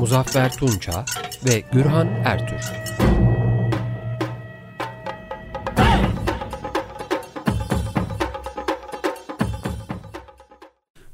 Muzaffer 0.00 0.52
Tunça 0.52 1.04
ve 1.46 1.62
Gürhan 1.72 2.06
Ertür. 2.06 2.72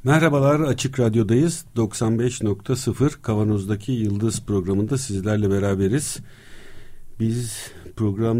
Merhabalar 0.04 0.60
Açık 0.60 1.00
Radyo'dayız. 1.00 1.64
95.0 1.76 3.22
Kavanoz'daki 3.22 3.92
Yıldız 3.92 4.42
programında 4.46 4.98
sizlerle 4.98 5.50
beraberiz. 5.50 6.18
Biz 7.20 7.70
program 7.96 8.38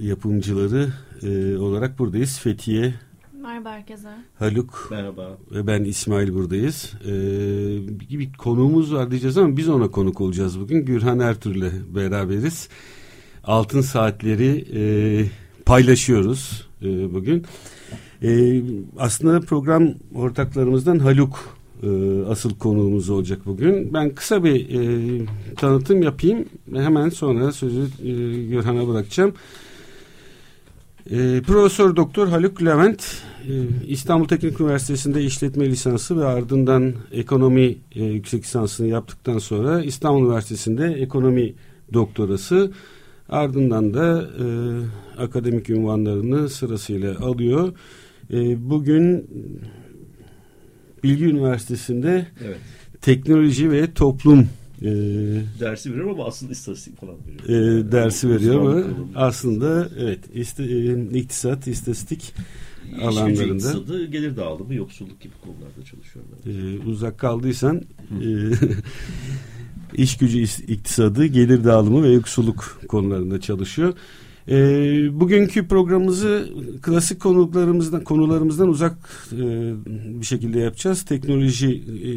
yapımcıları 0.00 0.92
e, 1.22 1.56
olarak 1.56 1.98
buradayız. 1.98 2.38
Fethiye, 2.38 2.94
Merhaba 3.48 3.70
herkese. 3.70 4.08
Haluk 4.38 4.88
Merhaba. 4.90 5.38
ve 5.50 5.66
ben 5.66 5.84
İsmail 5.84 6.34
buradayız. 6.34 6.92
E, 7.04 7.12
bir 8.10 8.32
konuğumuz 8.32 8.94
var 8.94 9.10
diyeceğiz 9.10 9.38
ama 9.38 9.56
biz 9.56 9.68
ona 9.68 9.90
konuk 9.90 10.20
olacağız 10.20 10.60
bugün. 10.60 10.84
Gürhan 10.84 11.20
Ertür'le 11.20 11.70
beraberiz. 11.94 12.68
Altın 13.44 13.80
saatleri 13.80 14.64
e, 14.74 14.82
paylaşıyoruz 15.64 16.68
e, 16.82 17.14
bugün. 17.14 17.44
E, 18.22 18.62
aslında 18.98 19.40
program 19.40 19.94
ortaklarımızdan 20.14 20.98
Haluk 20.98 21.58
e, 21.82 21.88
asıl 22.28 22.54
konuğumuz 22.58 23.10
olacak 23.10 23.40
bugün. 23.46 23.94
Ben 23.94 24.14
kısa 24.14 24.44
bir 24.44 24.80
e, 24.80 25.26
tanıtım 25.56 26.02
yapayım. 26.02 26.44
Hemen 26.74 27.08
sonra 27.08 27.52
sözü 27.52 27.80
e, 27.80 28.44
Gürhan'a 28.44 28.88
bırakacağım. 28.88 29.30
E, 29.30 29.34
Profesör 31.46 31.96
Doktor 31.96 32.28
Haluk 32.28 32.62
Levent 32.62 33.22
e, 33.48 33.52
İstanbul 33.86 34.28
Teknik 34.28 34.60
Üniversitesi'nde 34.60 35.22
işletme 35.22 35.66
lisansı 35.66 36.20
ve 36.20 36.24
ardından 36.24 36.94
ekonomi 37.12 37.76
e, 37.94 38.04
yüksek 38.04 38.44
lisansını 38.44 38.86
yaptıktan 38.86 39.38
sonra 39.38 39.82
İstanbul 39.82 40.26
Üniversitesi'nde 40.26 40.86
ekonomi 40.86 41.54
doktorası 41.92 42.72
ardından 43.28 43.94
da 43.94 44.22
e, 44.22 44.46
akademik 45.22 45.70
ünvanlarını 45.70 46.48
sırasıyla 46.48 47.18
alıyor. 47.18 47.72
E, 48.32 48.70
bugün 48.70 49.30
Bilgi 51.04 51.24
Üniversitesi'nde 51.24 52.26
Evet. 52.44 52.58
teknoloji 53.00 53.70
ve 53.70 53.92
toplum 53.92 54.48
e, 54.82 54.90
Dersi 55.60 55.92
veriyor 55.92 56.10
ama 56.10 56.24
aslında 56.24 56.52
istatistik 56.52 57.00
falan 57.00 57.14
veriyor. 57.26 57.78
e, 57.88 57.92
dersi 57.92 58.28
veriyor 58.30 58.60
ama 58.60 58.84
aslında 59.14 59.88
evet 59.98 60.20
iste, 60.34 60.64
e, 60.64 61.18
iktisat, 61.18 61.66
istatistik 61.66 62.34
İş 62.96 63.02
alanlarında 63.02 63.54
iktisadı, 63.54 64.04
gelir 64.06 64.36
dağılımı, 64.36 64.74
yoksulluk 64.74 65.20
gibi 65.20 65.32
konularda 65.42 65.84
çalışıyorum 65.90 66.30
ben. 66.46 66.50
e, 66.52 66.90
uzak 66.90 67.18
kaldıysan 67.18 67.82
e, 68.22 68.28
iş 70.02 70.16
gücü 70.16 70.38
is- 70.38 70.64
iktisadı, 70.72 71.26
gelir 71.26 71.64
dağılımı 71.64 72.02
ve 72.02 72.08
yoksulluk 72.08 72.80
konularında 72.88 73.40
çalışıyor. 73.40 73.94
E, 74.48 74.56
bugünkü 75.20 75.68
programımızı 75.68 76.48
klasik 76.82 77.20
konularımızdan 77.20 78.04
konularımızdan 78.04 78.68
uzak 78.68 78.96
e, 79.32 79.72
bir 80.20 80.26
şekilde 80.26 80.58
yapacağız. 80.60 81.02
Teknoloji 81.04 81.68
e, 81.70 82.10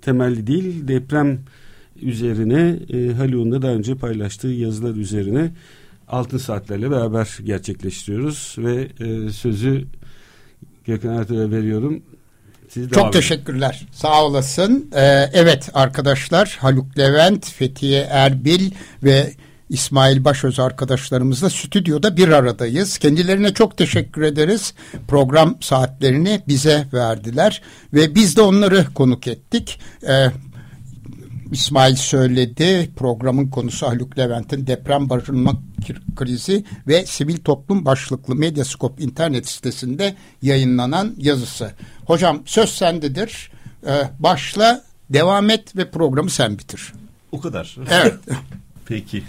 temelli 0.00 0.46
değil, 0.46 0.88
deprem 0.88 1.40
üzerine 2.02 2.78
e, 2.92 3.12
Haluk'un 3.12 3.52
da 3.52 3.62
daha 3.62 3.72
önce 3.72 3.94
paylaştığı 3.94 4.48
yazılar 4.48 4.94
üzerine 4.94 5.50
altın 6.08 6.38
saatlerle 6.38 6.90
beraber 6.90 7.38
gerçekleştiriyoruz 7.44 8.54
ve 8.58 8.88
e, 9.00 9.30
sözü 9.30 9.84
Gökhan 10.84 11.16
Ertuğrul'a 11.16 11.50
veriyorum. 11.50 12.02
Siz 12.68 12.90
Çok 12.90 13.02
edin. 13.02 13.10
teşekkürler. 13.10 13.86
Sağ 13.92 14.24
olasın. 14.24 14.90
Ee, 14.94 15.30
evet 15.32 15.68
arkadaşlar 15.74 16.56
Haluk 16.60 16.98
Levent, 16.98 17.50
Fethiye 17.50 18.00
Erbil 18.00 18.70
ve 19.02 19.32
İsmail 19.70 20.24
Başöz 20.24 20.60
arkadaşlarımızla 20.60 21.50
stüdyoda 21.50 22.16
bir 22.16 22.28
aradayız. 22.28 22.98
Kendilerine 22.98 23.54
çok 23.54 23.76
teşekkür 23.76 24.22
ederiz. 24.22 24.74
Program 25.08 25.56
saatlerini 25.60 26.42
bize 26.48 26.86
verdiler 26.92 27.62
ve 27.94 28.14
biz 28.14 28.36
de 28.36 28.42
onları 28.42 28.86
konuk 28.94 29.26
ettik. 29.26 29.80
Ee, 30.08 30.26
İsmail 31.52 31.96
söyledi. 31.96 32.90
Programın 32.96 33.48
konusu 33.48 33.86
Haluk 33.86 34.18
Levent'in 34.18 34.66
deprem 34.66 35.10
barınma 35.10 35.52
krizi 36.16 36.64
ve 36.86 37.06
sivil 37.06 37.36
toplum 37.36 37.84
başlıklı 37.84 38.34
Medyascope 38.34 39.04
internet 39.04 39.48
sitesinde 39.48 40.16
yayınlanan 40.42 41.14
yazısı. 41.18 41.72
Hocam 42.06 42.42
söz 42.44 42.70
sendedir. 42.70 43.50
Ee, 43.86 44.10
başla, 44.18 44.84
devam 45.10 45.50
et 45.50 45.76
ve 45.76 45.90
programı 45.90 46.30
sen 46.30 46.58
bitir. 46.58 46.92
O 47.32 47.40
kadar. 47.40 47.76
Evet. 47.90 48.14
Peki. 48.86 49.22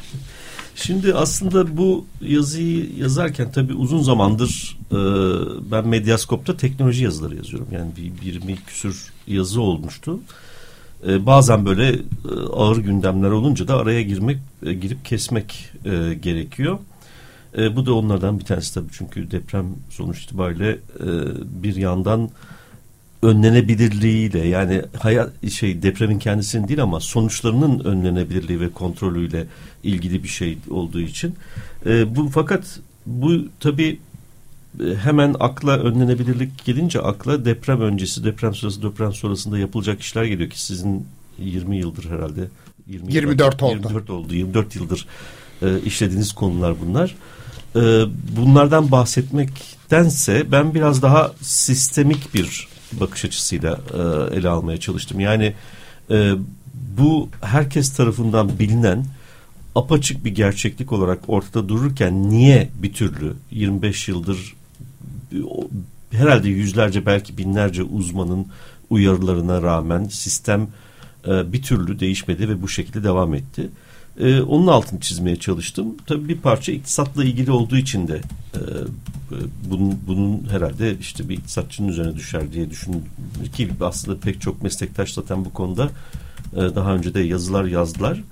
Şimdi 0.75 1.13
aslında 1.13 1.77
bu 1.77 2.05
yazıyı 2.21 2.97
yazarken 2.97 3.51
tabii 3.51 3.73
uzun 3.73 4.01
zamandır 4.01 4.77
e, 4.91 4.95
ben 5.71 5.87
Medyascope'da 5.87 6.57
teknoloji 6.57 7.03
yazıları 7.03 7.35
yazıyorum. 7.35 7.67
Yani 7.71 7.91
bir 7.97 8.25
20 8.25 8.55
küsür 8.55 9.11
yazı 9.27 9.61
olmuştu. 9.61 10.19
E, 11.07 11.25
bazen 11.25 11.65
böyle 11.65 11.89
e, 11.89 11.99
ağır 12.53 12.77
gündemler 12.77 13.29
olunca 13.29 13.67
da 13.67 13.77
araya 13.77 14.01
girmek, 14.01 14.37
e, 14.65 14.73
girip 14.73 15.05
kesmek 15.05 15.71
e, 15.85 16.13
gerekiyor. 16.13 16.79
E, 17.57 17.75
bu 17.75 17.85
da 17.85 17.93
onlardan 17.93 18.39
bir 18.39 18.45
tanesi 18.45 18.73
tabii 18.73 18.91
çünkü 18.91 19.31
deprem 19.31 19.65
sonuç 19.89 20.23
itibariyle 20.23 20.69
e, 20.71 21.07
bir 21.63 21.75
yandan 21.75 22.29
önlenebilirliğiyle 23.23 24.47
yani 24.47 24.81
hayat 24.99 25.51
şey 25.51 25.83
depremin 25.83 26.19
kendisinin 26.19 26.67
değil 26.67 26.83
ama 26.83 26.99
sonuçlarının 26.99 27.79
önlenebilirliği 27.79 28.59
ve 28.59 28.69
kontrolüyle 28.69 29.47
ilgili 29.83 30.23
bir 30.23 30.27
şey 30.27 30.57
olduğu 30.69 31.01
için 31.01 31.35
e, 31.85 32.15
bu 32.15 32.29
fakat 32.29 32.79
bu 33.05 33.45
tabi 33.59 33.99
hemen 34.79 35.35
akla 35.39 35.77
önlenebilirlik 35.77 36.65
gelince 36.65 37.01
akla 37.01 37.45
deprem 37.45 37.81
öncesi 37.81 38.23
deprem 38.23 38.55
sırası 38.55 38.83
deprem 38.83 39.13
sonrasında 39.13 39.59
yapılacak 39.59 40.01
işler 40.01 40.23
geliyor 40.23 40.49
ki 40.49 40.61
sizin 40.61 41.07
20 41.39 41.77
yıldır 41.77 42.09
herhalde 42.09 42.47
20 42.87 43.13
24 43.13 43.63
oldu. 43.63 43.73
24 43.73 44.09
oldu 44.09 44.33
24 44.33 44.75
yıldır 44.75 45.07
e, 45.61 45.81
işlediğiniz 45.85 46.33
konular 46.33 46.75
bunlar 46.85 47.15
e, 47.75 47.79
bunlardan 48.37 48.91
bahsetmektense 48.91 50.51
ben 50.51 50.75
biraz 50.75 51.01
daha 51.01 51.31
sistemik 51.41 52.33
bir 52.33 52.67
bakış 52.93 53.25
açısıyla 53.25 53.79
e, 53.93 54.37
ele 54.37 54.49
almaya 54.49 54.79
çalıştım. 54.79 55.19
Yani 55.19 55.53
e, 56.11 56.33
bu 56.97 57.29
herkes 57.41 57.95
tarafından 57.95 58.59
bilinen 58.59 59.05
apaçık 59.75 60.25
bir 60.25 60.35
gerçeklik 60.35 60.91
olarak 60.91 61.19
ortada 61.27 61.69
dururken 61.69 62.29
niye 62.29 62.69
bir 62.75 62.93
türlü 62.93 63.33
25 63.51 64.07
yıldır 64.07 64.37
e, 64.37 64.60
herhalde 66.11 66.49
yüzlerce 66.49 67.05
belki 67.05 67.37
binlerce 67.37 67.83
uzmanın 67.83 68.47
uyarılarına 68.89 69.61
rağmen 69.61 70.03
sistem 70.03 70.67
e, 71.27 71.53
bir 71.53 71.61
türlü 71.61 71.99
değişmedi 71.99 72.49
ve 72.49 72.61
bu 72.61 72.67
şekilde 72.67 73.03
devam 73.03 73.33
etti. 73.33 73.69
E, 74.19 74.41
onun 74.41 74.67
altını 74.67 74.99
çizmeye 74.99 75.35
çalıştım. 75.35 75.95
Tabii 76.05 76.29
bir 76.29 76.37
parça 76.37 76.71
iktisatla 76.71 77.23
ilgili 77.23 77.51
olduğu 77.51 77.77
için 77.77 78.07
de 78.07 78.21
e, 78.53 78.59
bunun, 79.69 79.99
bunun 80.07 80.49
herhalde 80.49 80.97
işte 80.99 81.29
bir 81.29 81.37
iktisatçının 81.37 81.87
üzerine 81.87 82.15
düşer 82.15 82.53
diye 82.53 82.69
düşündüm 82.69 83.01
ki 83.53 83.69
aslında 83.81 84.19
pek 84.19 84.41
çok 84.41 84.63
meslektaş 84.63 85.13
zaten 85.13 85.45
bu 85.45 85.53
konuda 85.53 85.89
daha 86.55 86.93
önce 86.93 87.13
de 87.13 87.19
yazılar 87.19 87.65
yazdılar. 87.65 88.23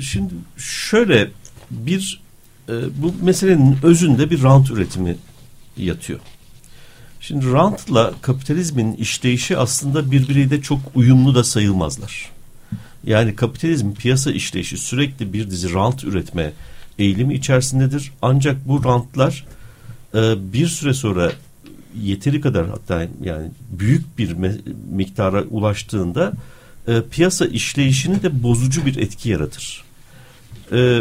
Şimdi 0.00 0.34
şöyle 0.56 1.30
bir 1.70 2.20
bu 2.68 3.14
meselenin 3.22 3.76
özünde 3.82 4.30
bir 4.30 4.42
rant 4.42 4.70
üretimi 4.70 5.16
yatıyor. 5.78 6.20
Şimdi 7.20 7.52
rantla 7.52 8.14
kapitalizmin 8.22 8.92
işleyişi 8.92 9.58
aslında 9.58 10.10
birbiriyle 10.10 10.62
çok 10.62 10.80
uyumlu 10.94 11.34
da 11.34 11.44
sayılmazlar. 11.44 12.30
Yani 13.04 13.36
kapitalizm 13.36 13.92
piyasa 13.92 14.30
işleyişi 14.30 14.76
sürekli 14.76 15.32
bir 15.32 15.50
dizi 15.50 15.74
rant 15.74 16.04
üretme 16.04 16.52
eğilimi 16.98 17.34
içerisindedir. 17.34 18.12
Ancak 18.22 18.68
bu 18.68 18.84
rantlar 18.84 19.46
e, 20.14 20.52
bir 20.52 20.66
süre 20.66 20.94
sonra 20.94 21.32
yeteri 22.02 22.40
kadar 22.40 22.68
hatta 22.68 23.06
yani 23.24 23.50
büyük 23.70 24.18
bir 24.18 24.36
miktara 24.90 25.42
ulaştığında 25.42 26.32
e, 26.88 27.02
piyasa 27.10 27.46
işleyişini 27.46 28.22
de 28.22 28.42
bozucu 28.42 28.86
bir 28.86 28.96
etki 28.96 29.28
yaratır. 29.28 29.84
E, 30.72 31.00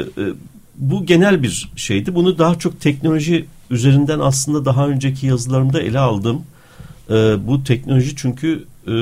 bu 0.75 1.05
genel 1.05 1.43
bir 1.43 1.69
şeydi. 1.75 2.15
Bunu 2.15 2.37
daha 2.37 2.59
çok 2.59 2.81
teknoloji 2.81 3.45
üzerinden 3.69 4.19
aslında 4.19 4.65
daha 4.65 4.87
önceki 4.87 5.27
yazılarımda 5.27 5.81
ele 5.81 5.99
aldım. 5.99 6.43
E, 7.09 7.13
bu 7.47 7.63
teknoloji 7.63 8.15
çünkü 8.15 8.63
e, 8.87 8.93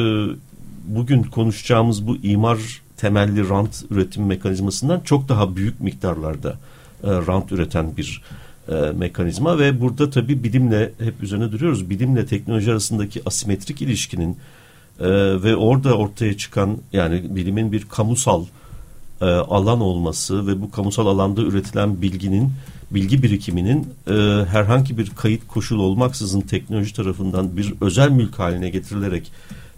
bugün 0.86 1.24
konuşacağımız 1.24 2.08
bu 2.08 2.18
imar 2.18 2.82
temelli 2.98 3.50
rant 3.50 3.86
üretim 3.90 4.26
mekanizmasından 4.26 5.00
çok 5.00 5.30
daha 5.30 5.56
büyük 5.56 5.82
miktarlarda 5.82 6.50
e, 7.04 7.08
rant 7.08 7.52
üreten 7.52 7.98
bir 7.98 8.22
e, 8.70 8.74
mekanizma 8.74 9.60
ve 9.60 9.82
burada 9.82 10.10
tabii 10.10 10.44
bilimle 10.44 10.92
hep 11.00 11.24
üzerine 11.24 11.52
duruyoruz. 11.52 11.90
Bilimle 11.90 12.26
teknoloji 12.26 12.72
arasındaki 12.72 13.22
asimetrik 13.26 13.82
ilişkinin 13.82 14.38
e, 15.00 15.08
ve 15.44 15.56
orada 15.56 15.94
ortaya 15.94 16.38
çıkan 16.38 16.78
yani 16.94 17.36
bilimin 17.36 17.72
bir 17.72 17.86
kamusal 17.90 18.46
e, 19.24 19.26
alan 19.26 19.82
olması 19.82 20.48
ve 20.48 20.62
bu 20.62 20.72
kamusal 20.72 21.08
alanda 21.08 21.42
üretilen 21.42 22.02
bilginin 22.02 22.52
bilgi 22.92 23.24
birikiminin 23.24 23.88
e, 24.08 24.14
herhangi 24.46 24.98
bir 24.98 25.10
kayıt 25.10 25.48
koşul 25.48 25.80
olmaksızın 25.80 26.42
teknoloji 26.42 26.94
tarafından 26.94 27.58
bir 27.58 27.74
özel 27.82 28.10
mülk 28.10 28.40
haline 28.40 28.70
getirilerek 28.70 29.32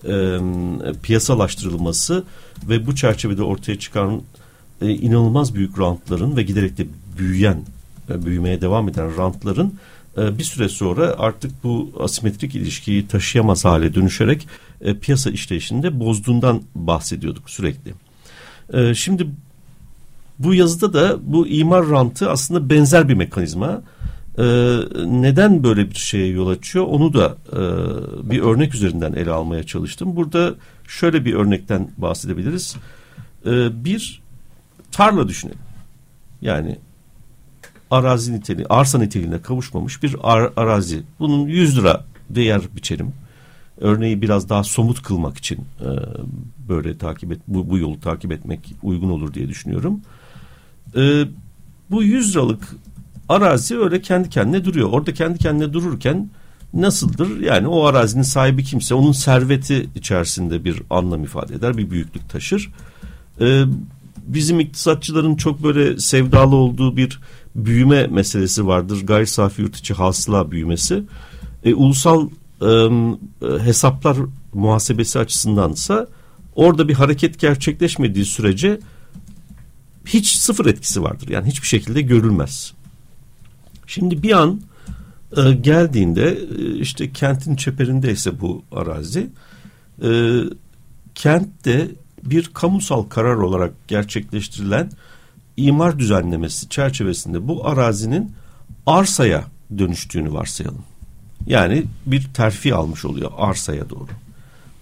e, 0.08 0.38
piyasalaştırılması 1.04 2.24
ve 2.70 2.88
bu 2.88 2.96
çerçevede 2.96 3.44
ortaya 3.44 3.80
çıkan 3.80 4.22
e, 4.82 4.90
inanılmaz 4.90 5.56
büyük 5.56 5.80
rantların 5.80 6.38
ve 6.38 6.44
giderek 6.44 6.78
de 6.78 6.88
büyüyen 7.18 7.62
e, 8.10 8.26
büyümeye 8.26 8.62
devam 8.62 8.90
eden 8.90 9.18
rantların 9.18 9.74
e, 10.18 10.38
bir 10.38 10.44
süre 10.44 10.70
sonra 10.70 11.16
artık 11.18 11.64
bu 11.64 11.92
asimetrik 12.00 12.56
ilişkiyi 12.56 13.08
taşıyamaz 13.08 13.66
hale 13.66 13.94
dönüşerek 13.94 14.48
e, 14.82 14.98
piyasa 14.98 15.30
işleyişinde 15.30 16.00
bozduğundan 16.00 16.62
bahsediyorduk 16.76 17.50
sürekli. 17.50 18.05
E, 18.74 18.96
şimdi 18.96 19.28
bu 20.40 20.54
yazıda 20.54 20.94
da 20.94 21.18
bu 21.22 21.48
imar 21.48 21.90
rantı 21.90 22.30
aslında 22.30 22.70
benzer 22.70 23.10
bir 23.10 23.14
mekanizma. 23.14 23.82
Ee, 24.38 24.44
neden 25.06 25.64
böyle 25.64 25.90
bir 25.90 25.96
şeye 25.96 26.28
yol 26.28 26.48
açıyor 26.48 26.86
onu 26.86 27.14
da 27.14 27.38
e, 27.52 27.60
bir 28.30 28.42
örnek 28.42 28.76
üzerinden 28.76 29.14
ele 29.14 29.32
almaya 29.32 29.64
çalıştım. 29.64 30.16
Burada 30.16 30.56
şöyle 30.88 31.26
bir 31.26 31.34
örnekten 31.34 31.90
bahsedebiliriz. 31.98 32.76
Ee, 33.46 33.86
bir 33.86 34.22
tarla 34.92 35.28
düşünelim. 35.28 35.60
Yani 36.42 36.78
arazi 37.92 38.34
niteliği, 38.34 38.68
arsa 38.70 38.98
niteliğine 38.98 39.42
kavuşmamış 39.42 40.04
bir 40.04 40.16
ar 40.24 40.52
arazi. 40.56 41.04
Bunun 41.20 41.48
100 41.48 41.78
lira 41.78 42.06
değer 42.30 42.62
biçerim. 42.76 43.14
Örneği 43.78 44.22
biraz 44.22 44.50
daha 44.50 44.64
somut 44.64 45.02
kılmak 45.02 45.38
için 45.38 45.58
e, 45.82 45.90
böyle 46.70 46.98
takip 46.98 47.32
et, 47.32 47.40
bu, 47.48 47.70
bu 47.70 47.78
yolu 47.78 48.00
takip 48.00 48.32
etmek 48.32 48.74
uygun 48.84 49.10
olur 49.10 49.34
diye 49.34 49.50
düşünüyorum. 49.50 50.02
E, 50.96 51.24
bu 51.92 52.04
100 52.04 52.36
liralık 52.36 52.76
arazi 53.30 53.78
öyle 53.78 54.02
kendi 54.02 54.30
kendine 54.30 54.66
duruyor. 54.66 54.90
Orada 54.92 55.14
kendi 55.14 55.40
kendine 55.40 55.74
dururken 55.74 56.30
nasıldır? 56.74 57.40
Yani 57.40 57.68
o 57.68 57.86
arazinin 57.86 58.24
sahibi 58.24 58.64
kimse 58.64 58.96
onun 58.96 59.12
serveti 59.12 59.90
içerisinde 59.96 60.64
bir 60.64 60.82
anlam 60.90 61.24
ifade 61.24 61.56
eder, 61.56 61.78
bir 61.78 61.90
büyüklük 61.90 62.30
taşır. 62.30 62.72
Ee, 63.42 63.64
bizim 64.28 64.60
iktisatçıların 64.60 65.36
çok 65.36 65.64
böyle 65.64 66.00
sevdalı 66.00 66.56
olduğu 66.56 66.98
bir 66.98 67.20
büyüme 67.56 68.08
meselesi 68.08 68.68
vardır. 68.68 69.02
Gayri 69.04 69.28
safi 69.28 69.62
yurt 69.62 69.76
içi 69.76 69.94
hasıla 69.94 70.52
büyümesi. 70.52 71.04
Ee, 71.64 71.74
ulusal 71.74 72.30
hesaplar 73.62 74.18
muhasebesi 74.54 75.20
açısındansa 75.20 76.08
orada 76.56 76.88
bir 76.88 76.94
hareket 76.94 77.40
gerçekleşmediği 77.40 78.26
sürece 78.26 78.80
hiç 80.06 80.36
sıfır 80.36 80.66
etkisi 80.66 81.04
vardır. 81.04 81.28
Yani 81.30 81.48
hiçbir 81.48 81.68
şekilde 81.68 82.02
görülmez. 82.02 82.74
Şimdi 83.88 84.24
bir 84.24 84.32
an 84.32 84.62
e, 85.38 85.52
geldiğinde 85.52 86.40
e, 86.60 86.76
işte 86.76 87.12
kentin 87.12 87.56
çeperindeyse 87.56 88.42
bu 88.42 88.64
arazi 88.72 89.30
e, 90.04 90.40
kentte 91.16 91.88
bir 92.24 92.50
kamusal 92.54 93.04
karar 93.04 93.36
olarak 93.36 93.88
gerçekleştirilen 93.88 94.92
imar 95.58 96.00
düzenlemesi 96.00 96.70
çerçevesinde 96.70 97.48
bu 97.48 97.68
arazinin 97.68 98.32
arsaya 98.86 99.46
dönüştüğünü 99.78 100.34
varsayalım. 100.34 100.84
Yani 101.48 101.84
bir 102.06 102.24
terfi 102.34 102.76
almış 102.76 103.06
oluyor 103.06 103.32
arsaya 103.38 103.90
doğru. 103.90 104.08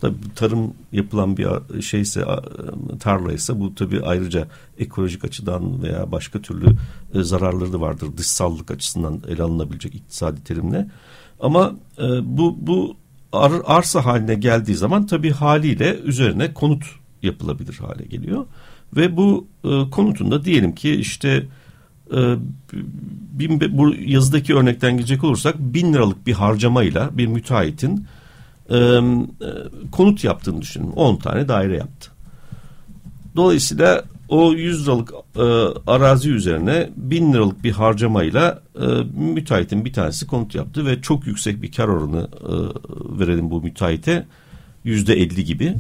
Tabii 0.02 0.16
tarım 0.36 0.74
yapılan 0.92 1.38
bir 1.38 1.48
şeyse 1.82 2.26
tarlaysa 3.00 3.60
bu 3.60 3.76
tabii 3.76 4.02
ayrıca 4.02 4.48
ekolojik 4.80 5.26
açıdan 5.26 5.84
veya 5.84 6.12
başka 6.12 6.42
türlü 6.42 6.66
e, 7.14 7.24
zararları 7.24 7.74
da 7.74 7.82
vardır 7.82 8.08
dışsallık 8.18 8.72
açısından 8.72 9.22
ele 9.28 9.44
alınabilecek 9.44 9.96
iktisadi 9.96 10.44
terimle. 10.44 10.88
Ama 11.40 11.74
e, 11.98 12.38
bu 12.38 12.58
bu 12.62 12.96
ar, 13.32 13.52
arsa 13.66 14.06
haline 14.06 14.36
geldiği 14.36 14.76
zaman 14.76 15.06
tabii 15.06 15.32
haliyle 15.32 16.00
üzerine 16.00 16.54
konut 16.54 16.86
yapılabilir 17.22 17.74
hale 17.74 18.04
geliyor. 18.04 18.46
Ve 18.96 19.18
bu 19.18 19.48
e, 19.64 19.90
konutunda 19.90 20.46
diyelim 20.46 20.76
ki 20.76 20.96
işte 20.96 21.48
bin, 23.34 23.78
bu 23.78 23.96
yazıdaki 23.96 24.56
örnekten 24.56 24.98
gidecek 24.98 25.24
olursak 25.24 25.56
bin 25.60 25.94
liralık 25.94 26.28
bir 26.28 26.34
harcamayla 26.34 27.18
bir 27.18 27.28
müteahhitin 27.28 28.06
e, 28.70 29.00
konut 29.92 30.24
yaptığını 30.24 30.62
düşünün. 30.62 30.92
10 30.92 31.16
tane 31.16 31.48
daire 31.48 31.78
yaptı. 31.78 32.12
Dolayısıyla 33.36 34.04
o 34.30 34.54
100 34.54 34.84
liralık 34.88 35.12
e, 35.36 35.42
arazi 35.92 36.32
üzerine 36.32 36.90
1000 36.96 37.34
liralık 37.34 37.64
bir 37.64 37.72
harcamayla 37.72 38.62
e, 38.76 38.86
müteahhitin 39.34 39.86
bir 39.86 39.94
tanesi 39.94 40.28
konut 40.28 40.56
yaptı 40.56 40.86
ve 40.86 41.02
çok 41.02 41.28
yüksek 41.28 41.62
bir 41.62 41.72
kar 41.72 41.88
oranı 41.88 42.28
e, 42.42 42.54
verelim 43.20 43.52
bu 43.52 43.62
müteahhite 43.62 44.26
yüzde 44.84 45.14
50 45.14 45.46
gibi 45.46 45.76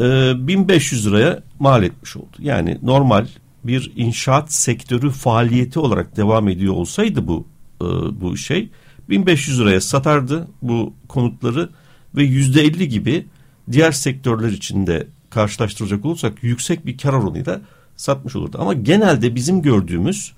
e, 0.00 0.32
1500 0.46 1.06
liraya 1.06 1.42
mal 1.58 1.82
etmiş 1.82 2.16
oldu. 2.16 2.36
Yani 2.38 2.78
normal 2.82 3.26
bir 3.66 3.92
inşaat 3.96 4.52
sektörü 4.52 5.10
faaliyeti 5.10 5.78
olarak 5.78 6.16
devam 6.16 6.48
ediyor 6.48 6.74
olsaydı 6.74 7.28
bu 7.28 7.46
e, 7.80 7.86
bu 8.20 8.36
şey 8.36 8.68
1500 9.08 9.60
liraya 9.60 9.80
satardı 9.80 10.48
bu 10.62 10.94
konutları 11.08 11.68
ve 12.14 12.22
yüzde 12.22 12.62
elli 12.62 12.88
gibi 12.88 13.26
diğer 13.72 13.92
sektörler 13.92 14.48
içinde 14.48 15.06
karşılaştıracak 15.30 16.04
olursak 16.04 16.42
yüksek 16.42 16.86
bir 16.86 16.98
kar 16.98 17.12
oranıyla 17.12 17.60
satmış 17.96 18.36
olurdu. 18.36 18.56
Ama 18.60 18.72
genelde 18.74 19.34
bizim 19.34 19.62
gördüğümüz 19.62 20.32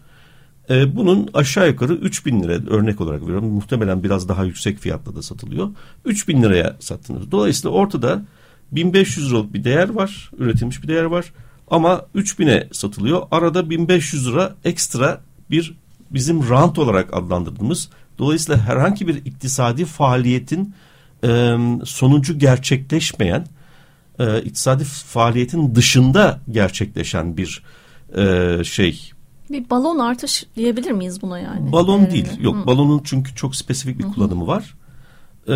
e, 0.71 0.97
bunun 0.97 1.29
aşağı 1.35 1.69
yukarı 1.69 1.95
3 1.95 2.27
bin 2.27 2.43
lira 2.43 2.53
örnek 2.53 3.01
olarak 3.01 3.23
veriyorum. 3.23 3.49
Muhtemelen 3.49 4.03
biraz 4.03 4.29
daha 4.29 4.45
yüksek 4.45 4.79
fiyatla 4.79 5.17
da 5.17 5.23
satılıyor. 5.23 5.69
3 6.05 6.29
bin 6.29 6.43
liraya 6.43 6.77
sattınız. 6.81 7.31
Dolayısıyla 7.31 7.71
ortada 7.71 8.23
1500 8.73 9.31
liralık 9.31 9.55
bir 9.55 9.65
değer 9.65 9.89
var. 9.89 10.31
Üretilmiş 10.39 10.83
bir 10.83 10.89
değer 10.89 11.05
var. 11.05 11.33
Ama 11.71 12.03
3000'e 12.15 12.69
satılıyor. 12.73 13.23
Arada 13.31 13.71
1500 13.71 14.29
lira 14.29 14.55
ekstra 14.65 15.21
bir 15.51 15.75
bizim 16.11 16.49
rant 16.49 16.79
olarak 16.79 17.15
adlandırdığımız 17.15 17.89
dolayısıyla 18.19 18.61
herhangi 18.61 19.09
bir 19.09 19.15
iktisadi 19.15 19.85
faaliyetin 19.85 20.75
e, 21.25 21.57
sonucu 21.85 22.39
gerçekleşmeyen 22.39 23.47
e, 24.19 24.41
iktisadi 24.41 24.85
faaliyetin 24.85 25.75
dışında 25.75 26.41
gerçekleşen 26.51 27.37
bir 27.37 27.63
e, 28.17 28.65
şey. 28.65 29.11
Bir 29.51 29.71
balon 29.71 29.99
artış 29.99 30.45
diyebilir 30.57 30.91
miyiz 30.91 31.23
buna 31.23 31.39
yani? 31.39 31.73
Balon 31.73 32.03
ee, 32.03 32.11
değil. 32.11 32.29
Yok 32.41 32.57
hı. 32.57 32.67
balonun 32.67 33.01
çünkü 33.05 33.35
çok 33.35 33.57
spesifik 33.57 33.99
bir 33.99 34.05
hı. 34.05 34.13
kullanımı 34.13 34.47
var. 34.47 34.75
Ee, 35.49 35.53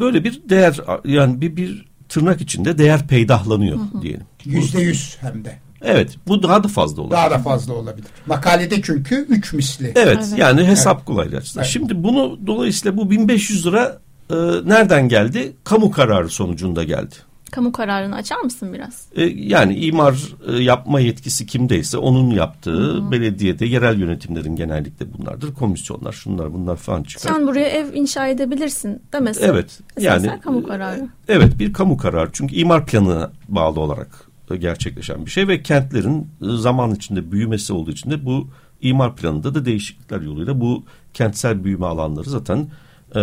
böyle 0.00 0.24
bir 0.24 0.48
değer 0.48 0.80
yani 1.04 1.40
bir 1.40 1.56
bir 1.56 1.84
tırnak 2.08 2.40
içinde 2.40 2.78
değer 2.78 3.08
peydahlanıyor 3.08 3.78
hı. 3.78 4.02
diyelim. 4.02 4.26
Yüzde 4.46 4.80
yüz 4.80 5.16
hem 5.20 5.44
de. 5.44 5.58
Evet 5.82 6.16
bu 6.28 6.42
daha 6.42 6.64
da 6.64 6.68
fazla 6.68 7.02
olabilir. 7.02 7.16
Daha 7.16 7.30
da 7.30 7.38
fazla 7.38 7.74
olabilir. 7.74 8.08
Makalede 8.26 8.82
çünkü 8.82 9.26
üç 9.28 9.52
misli. 9.52 9.92
Evet, 9.96 10.18
evet. 10.18 10.38
yani 10.38 10.64
hesap 10.64 10.96
evet. 10.96 11.06
kolaylaştı. 11.06 11.60
Evet. 11.60 11.70
Şimdi 11.70 12.02
bunu 12.02 12.38
dolayısıyla 12.46 12.96
bu 12.96 13.10
1500 13.10 13.66
lira 13.66 13.98
e, 14.30 14.34
nereden 14.64 15.08
geldi? 15.08 15.52
Kamu 15.64 15.90
kararı 15.90 16.28
sonucunda 16.28 16.84
geldi. 16.84 17.14
Kamu 17.50 17.72
kararını 17.72 18.14
açar 18.14 18.40
mısın 18.40 18.72
biraz? 18.72 19.06
E, 19.16 19.24
yani 19.24 19.76
imar 19.76 20.14
e, 20.48 20.62
yapma 20.62 21.00
yetkisi 21.00 21.46
kimdeyse 21.46 21.98
onun 21.98 22.30
yaptığı 22.30 22.70
Hı-hı. 22.70 23.10
belediyede 23.10 23.66
yerel 23.66 24.00
yönetimlerin 24.00 24.56
genellikle 24.56 25.06
bunlardır. 25.12 25.54
Komisyonlar 25.54 26.12
şunlar 26.12 26.52
bunlar 26.52 26.76
falan 26.76 27.02
çıkar. 27.02 27.32
Sen 27.32 27.46
buraya 27.46 27.68
ev 27.68 27.94
inşa 27.94 28.26
edebilirsin 28.26 29.02
demesin. 29.12 29.44
Evet. 29.44 29.80
Esasen 29.96 30.28
yani 30.28 30.40
kamu 30.40 30.66
kararı. 30.66 31.00
E, 31.00 31.08
evet 31.28 31.58
bir 31.58 31.72
kamu 31.72 31.96
kararı. 31.96 32.30
Çünkü 32.32 32.54
imar 32.54 32.86
planına 32.86 33.30
bağlı 33.48 33.80
olarak 33.80 34.26
gerçekleşen 34.54 35.26
bir 35.26 35.30
şey 35.30 35.48
ve 35.48 35.62
kentlerin 35.62 36.20
e, 36.20 36.56
zaman 36.56 36.94
içinde 36.94 37.32
büyümesi 37.32 37.72
olduğu 37.72 37.90
için 37.90 38.10
de 38.10 38.24
bu 38.24 38.48
imar 38.80 39.16
planında 39.16 39.54
da 39.54 39.64
değişiklikler 39.64 40.20
yoluyla 40.20 40.60
bu 40.60 40.84
kentsel 41.14 41.64
büyüme 41.64 41.86
alanları 41.86 42.30
zaten 42.30 42.68
e, 43.10 43.20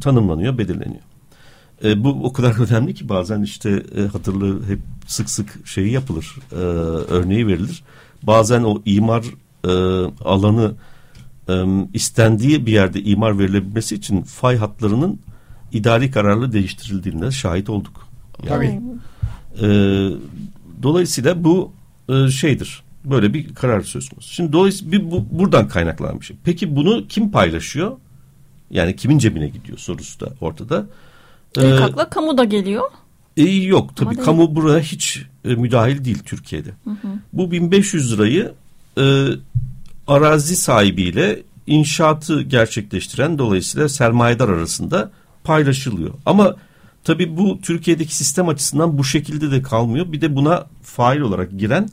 tanımlanıyor, 0.00 0.58
belirleniyor. 0.58 1.02
E, 1.84 2.04
bu 2.04 2.08
o 2.08 2.32
kadar 2.32 2.54
önemli 2.70 2.94
ki 2.94 3.08
bazen 3.08 3.42
işte 3.42 3.82
e, 3.96 4.02
hatırlı 4.02 4.66
hep 4.66 4.78
sık 5.06 5.30
sık 5.30 5.66
şeyi 5.66 5.92
yapılır. 5.92 6.36
E, 6.52 6.56
örneği 7.14 7.46
verilir. 7.46 7.82
Bazen 8.22 8.62
o 8.62 8.82
imar 8.84 9.24
e, 9.64 9.70
alanı 10.24 10.74
e, 11.48 11.64
istendiği 11.94 12.66
bir 12.66 12.72
yerde 12.72 13.02
imar 13.02 13.38
verilebilmesi 13.38 13.94
için 13.94 14.22
fay 14.22 14.56
hatlarının 14.56 15.20
idari 15.72 16.10
kararlı 16.10 16.52
değiştirildiğine 16.52 17.30
şahit 17.30 17.70
olduk. 17.70 18.08
Tabii. 18.46 18.80
E, 19.62 19.66
dolayısıyla 20.84 21.44
bu 21.44 21.72
e, 22.08 22.30
şeydir. 22.30 22.82
Böyle 23.04 23.34
bir 23.34 23.54
karar 23.54 23.80
söz 23.80 24.08
konusu. 24.08 24.34
Şimdi 24.34 24.52
dolayısıyla 24.52 24.92
bir, 24.92 25.10
bu, 25.10 25.26
buradan 25.30 25.68
kaynaklanan 25.68 26.20
bir 26.20 26.26
şey. 26.26 26.36
Peki 26.44 26.76
bunu 26.76 27.08
kim 27.08 27.30
paylaşıyor? 27.30 27.96
Yani 28.70 28.96
kimin 28.96 29.18
cebine 29.18 29.48
gidiyor 29.48 29.78
sorusu 29.78 30.20
da 30.20 30.28
ortada. 30.40 30.86
İlk 31.56 31.64
Ee, 31.64 31.74
akla 31.84 32.10
kamu 32.10 32.38
da 32.38 32.44
geliyor. 32.44 32.82
e, 33.36 33.42
yok 33.42 33.96
tabii 33.96 34.14
Ama 34.14 34.22
kamu 34.24 34.54
buraya 34.54 34.80
hiç 34.80 35.22
e, 35.44 35.54
müdahil 35.54 36.04
değil 36.04 36.18
Türkiye'de. 36.24 36.70
Bu 37.32 37.50
1500 37.50 38.12
lirayı 38.12 38.52
e, 38.98 39.26
arazi 40.06 40.56
sahibiyle 40.56 41.42
inşaatı 41.66 42.42
gerçekleştiren 42.42 43.38
dolayısıyla 43.38 43.88
sermayedar 43.88 44.48
arasında 44.48 45.10
paylaşılıyor. 45.44 46.14
Ama 46.26 46.56
tabii 47.04 47.36
bu 47.36 47.60
Türkiye'deki 47.60 48.16
sistem 48.16 48.48
açısından 48.48 48.98
bu 48.98 49.04
şekilde 49.04 49.50
de 49.50 49.62
kalmıyor. 49.62 50.12
Bir 50.12 50.20
de 50.20 50.36
buna 50.36 50.66
fail 50.82 51.20
olarak 51.20 51.58
giren 51.58 51.88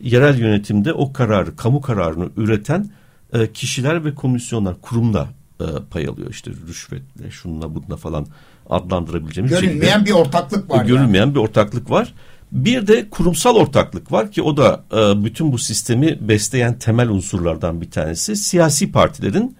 yerel 0.00 0.38
yönetimde 0.38 0.92
o 0.92 1.12
kararı, 1.12 1.56
kamu 1.56 1.80
kararını 1.80 2.28
üreten 2.36 2.90
e, 3.32 3.52
kişiler 3.52 4.04
ve 4.04 4.14
komisyonlar, 4.14 4.80
kurumda 4.82 5.28
e, 5.60 5.64
pay 5.90 6.06
alıyor. 6.06 6.30
İşte 6.30 6.50
rüşvetle, 6.68 7.30
şununla 7.30 7.74
bununla 7.74 7.96
falan 7.96 8.26
adlandırabileceğimiz 8.70 9.52
şekilde- 9.52 9.66
Görünmeyen 9.66 10.04
bir 10.04 10.10
ortaklık 10.12 10.70
var. 10.70 10.76
yani. 10.76 10.86
görülmeyen 10.88 11.34
bir 11.34 11.38
ortaklık 11.40 11.90
var. 11.90 12.14
Bir 12.52 12.86
de 12.86 13.10
kurumsal 13.10 13.56
ortaklık 13.56 14.12
var 14.12 14.32
ki 14.32 14.42
o 14.42 14.56
da 14.56 14.84
e, 14.92 15.24
bütün 15.24 15.52
bu 15.52 15.58
sistemi 15.58 16.28
besleyen 16.28 16.78
temel 16.78 17.08
unsurlardan 17.08 17.80
bir 17.80 17.90
tanesi. 17.90 18.36
Siyasi 18.36 18.92
partilerin 18.92 19.56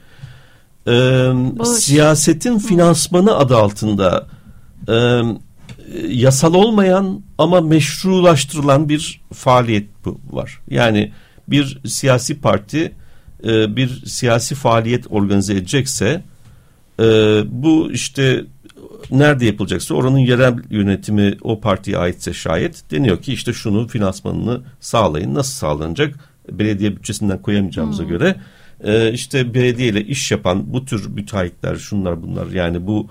e, 0.88 1.64
siyasetin 1.64 2.58
finansmanı 2.58 3.36
adı 3.36 3.56
altında 3.56 4.26
e, 4.88 5.22
yasal 6.08 6.54
olmayan 6.54 7.22
ama 7.38 7.60
meşrulaştırılan 7.60 8.88
bir 8.88 9.20
faaliyet 9.32 9.88
bu 10.04 10.20
var. 10.30 10.60
Yani 10.70 11.12
bir 11.48 11.80
siyasi 11.86 12.40
parti 12.40 12.92
e, 13.44 13.76
bir 13.76 14.06
siyasi 14.06 14.54
faaliyet 14.54 15.06
organize 15.10 15.52
edecekse 15.52 16.22
e, 17.00 17.04
bu 17.46 17.92
işte 17.92 18.44
nerede 19.10 19.46
yapılacaksa 19.46 19.94
oranın 19.94 20.18
yerel 20.18 20.54
yönetimi 20.70 21.36
o 21.42 21.60
partiye 21.60 21.98
aitse 21.98 22.32
şayet 22.32 22.90
deniyor 22.90 23.22
ki 23.22 23.32
işte 23.32 23.52
şunu 23.52 23.88
finansmanını 23.88 24.60
sağlayın. 24.80 25.34
Nasıl 25.34 25.52
sağlanacak? 25.52 26.14
Belediye 26.52 26.96
bütçesinden 26.96 27.42
koyamayacağımıza 27.42 28.04
göre 28.04 28.36
e, 28.84 29.12
işte 29.12 29.54
belediye 29.54 29.88
ile 29.88 30.04
iş 30.04 30.30
yapan 30.30 30.72
bu 30.72 30.84
tür 30.84 31.08
müteahhitler 31.08 31.76
şunlar 31.76 32.22
bunlar 32.22 32.46
yani 32.46 32.86
bu 32.86 33.08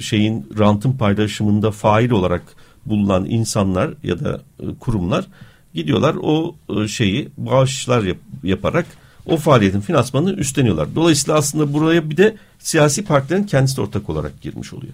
şeyin 0.00 0.46
rantın 0.58 0.92
paylaşımında 0.92 1.70
fail 1.70 2.10
olarak 2.10 2.42
bulunan 2.86 3.24
insanlar 3.24 3.94
ya 4.02 4.20
da 4.20 4.40
e, 4.60 4.64
kurumlar 4.80 5.26
gidiyorlar 5.74 6.16
o 6.22 6.54
e, 6.76 6.88
şeyi 6.88 7.28
bağışlar 7.36 8.02
yap- 8.02 8.18
yaparak 8.42 8.86
o 9.26 9.36
faaliyetin 9.36 9.80
finansmanını 9.80 10.32
üstleniyorlar. 10.32 10.94
Dolayısıyla 10.94 11.38
aslında 11.38 11.72
buraya 11.72 12.10
bir 12.10 12.16
de 12.16 12.36
siyasi 12.58 13.04
partilerin 13.04 13.44
kendisi 13.44 13.80
ortak 13.80 14.10
olarak 14.10 14.40
girmiş 14.40 14.72
oluyor. 14.72 14.92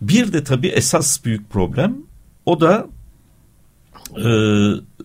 Bir 0.00 0.32
de 0.32 0.44
tabii 0.44 0.68
esas 0.68 1.24
büyük 1.24 1.50
problem 1.50 1.96
o 2.46 2.60
da 2.60 2.86
e, 4.16 4.28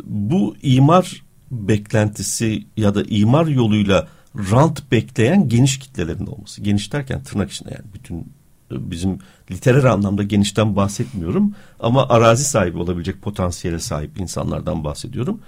bu 0.03 0.55
imar 0.61 1.23
beklentisi 1.51 2.65
ya 2.77 2.95
da 2.95 3.03
imar 3.03 3.45
yoluyla 3.45 4.07
rant 4.35 4.91
bekleyen 4.91 5.49
geniş 5.49 5.79
kitlelerin 5.79 6.25
olması. 6.25 6.61
Geniş 6.61 6.93
derken 6.93 7.23
tırnak 7.23 7.51
içinde 7.51 7.69
yani 7.71 7.93
bütün 7.93 8.33
bizim 8.71 9.19
literer 9.51 9.83
anlamda 9.83 10.23
genişten 10.23 10.75
bahsetmiyorum 10.75 11.55
ama 11.79 12.09
arazi 12.09 12.43
sahibi 12.43 12.77
olabilecek 12.77 13.21
potansiyele 13.21 13.79
sahip 13.79 14.19
insanlardan 14.19 14.83
bahsediyorum. 14.83 15.39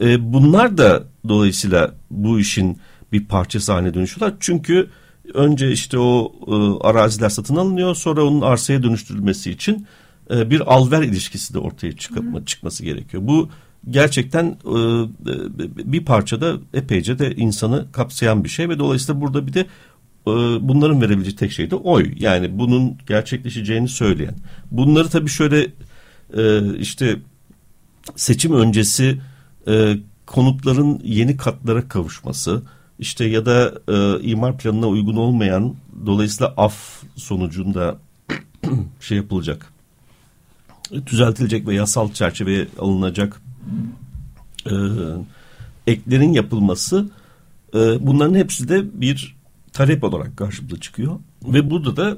E, 0.00 0.32
bunlar 0.32 0.78
da 0.78 1.04
dolayısıyla 1.28 1.94
bu 2.10 2.40
işin 2.40 2.78
bir 3.12 3.24
parçası 3.24 3.72
haline 3.72 3.94
dönüşüyorlar. 3.94 4.36
Çünkü 4.40 4.90
önce 5.34 5.72
işte 5.72 5.98
o 5.98 6.32
e, 6.46 6.86
araziler 6.88 7.28
satın 7.28 7.56
alınıyor 7.56 7.94
sonra 7.94 8.24
onun 8.24 8.40
arsaya 8.40 8.82
dönüştürülmesi 8.82 9.50
için 9.50 9.86
e, 10.30 10.50
bir 10.50 10.74
alver 10.74 11.02
ilişkisi 11.02 11.54
de 11.54 11.58
ortaya 11.58 11.96
çıkma, 11.96 12.44
çıkması 12.44 12.84
gerekiyor. 12.84 13.22
Bu 13.26 13.48
gerçekten 13.90 14.44
e, 14.46 14.78
e, 15.30 15.92
bir 15.92 16.04
parçada 16.04 16.56
epeyce 16.74 17.18
de 17.18 17.34
insanı 17.34 17.92
kapsayan 17.92 18.44
bir 18.44 18.48
şey 18.48 18.68
ve 18.68 18.78
dolayısıyla 18.78 19.20
burada 19.20 19.46
bir 19.46 19.52
de 19.52 19.60
e, 20.26 20.32
bunların 20.68 21.00
verebileceği 21.00 21.36
tek 21.36 21.52
şey 21.52 21.70
de 21.70 21.76
oy. 21.76 22.12
Yani 22.18 22.58
bunun 22.58 22.98
gerçekleşeceğini 23.06 23.88
söyleyen. 23.88 24.34
Bunları 24.70 25.08
tabii 25.08 25.30
şöyle 25.30 25.66
e, 26.36 26.74
işte 26.78 27.16
seçim 28.16 28.54
öncesi 28.54 29.20
konutların 30.26 31.00
yeni 31.04 31.36
katlara 31.36 31.88
kavuşması 31.88 32.62
işte 32.98 33.24
ya 33.24 33.46
da 33.46 33.74
e, 33.88 34.22
imar 34.22 34.58
planına 34.58 34.86
uygun 34.86 35.16
olmayan 35.16 35.74
dolayısıyla 36.06 36.54
af 36.56 37.02
sonucunda 37.16 37.98
şey 39.00 39.16
yapılacak 39.16 39.72
düzeltilecek 41.06 41.66
ve 41.66 41.74
yasal 41.74 42.12
çerçeveye 42.12 42.68
alınacak 42.78 43.40
e, 44.66 44.74
eklerin 45.86 46.32
yapılması 46.32 47.10
e, 47.74 47.78
bunların 48.06 48.34
hepsi 48.34 48.68
de 48.68 49.00
bir 49.00 49.36
talep 49.72 50.04
olarak 50.04 50.36
karşımıza 50.36 50.80
çıkıyor 50.80 51.18
ve 51.44 51.70
burada 51.70 51.96
da 51.96 52.16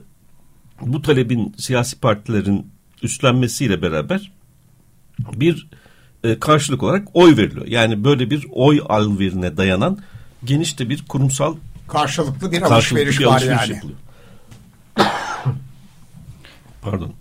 bu 0.81 1.03
talebin 1.03 1.55
siyasi 1.59 2.01
partilerin 2.01 2.67
üstlenmesiyle 3.03 3.83
beraber 3.83 4.33
bir 5.33 5.69
e, 6.25 6.39
karşılık 6.39 6.83
olarak 6.83 7.09
oy 7.15 7.37
veriliyor. 7.37 7.67
Yani 7.67 8.05
böyle 8.05 8.31
bir 8.31 8.47
oy 8.53 8.81
alverine 8.89 9.57
dayanan 9.57 9.99
geniş 10.45 10.79
de 10.79 10.89
bir 10.89 11.05
kurumsal 11.09 11.57
Karşılıklı 11.89 12.53
bir 12.53 12.61
karşılıklı 12.61 12.75
alışveriş 12.75 13.21
bir 13.21 13.25
var 13.25 13.41
yani. 13.41 13.73
yapılıyor. 13.73 13.99
Pardon. 16.83 17.13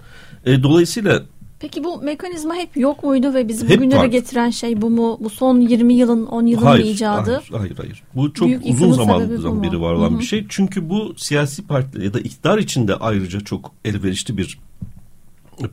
E, 0.45 0.63
dolayısıyla 0.63 1.23
Peki 1.59 1.83
bu 1.83 2.01
mekanizma 2.01 2.55
hep 2.55 2.77
yok 2.77 3.03
muydu 3.03 3.33
ve 3.33 3.47
bizi 3.47 3.69
Hep 3.69 3.77
bugünlere 3.77 3.99
vardı. 3.99 4.11
getiren 4.11 4.49
şey 4.49 4.81
bu 4.81 4.89
mu? 4.89 5.17
Bu 5.21 5.29
son 5.29 5.59
20 5.61 5.93
yılın 5.93 6.25
10 6.25 6.45
yılın 6.45 6.77
bir 6.77 6.83
icadı. 6.83 7.31
Hayır, 7.31 7.61
hayır, 7.61 7.77
hayır. 7.77 8.03
Bu 8.15 8.33
çok 8.33 8.47
Büyük 8.47 8.65
uzun 8.65 8.91
zamandan 8.91 9.63
beri 9.63 9.81
var 9.81 9.93
olan 9.93 10.11
Hı 10.11 10.15
hı. 10.15 10.19
bir 10.19 10.25
şey. 10.25 10.45
Çünkü 10.49 10.89
bu 10.89 11.13
siyasi 11.17 11.67
partiler 11.67 12.03
ya 12.03 12.13
da 12.13 12.19
iktidar 12.19 12.57
içinde 12.57 12.95
ayrıca 12.95 13.39
çok 13.39 13.71
elverişli 13.85 14.37
bir 14.37 14.59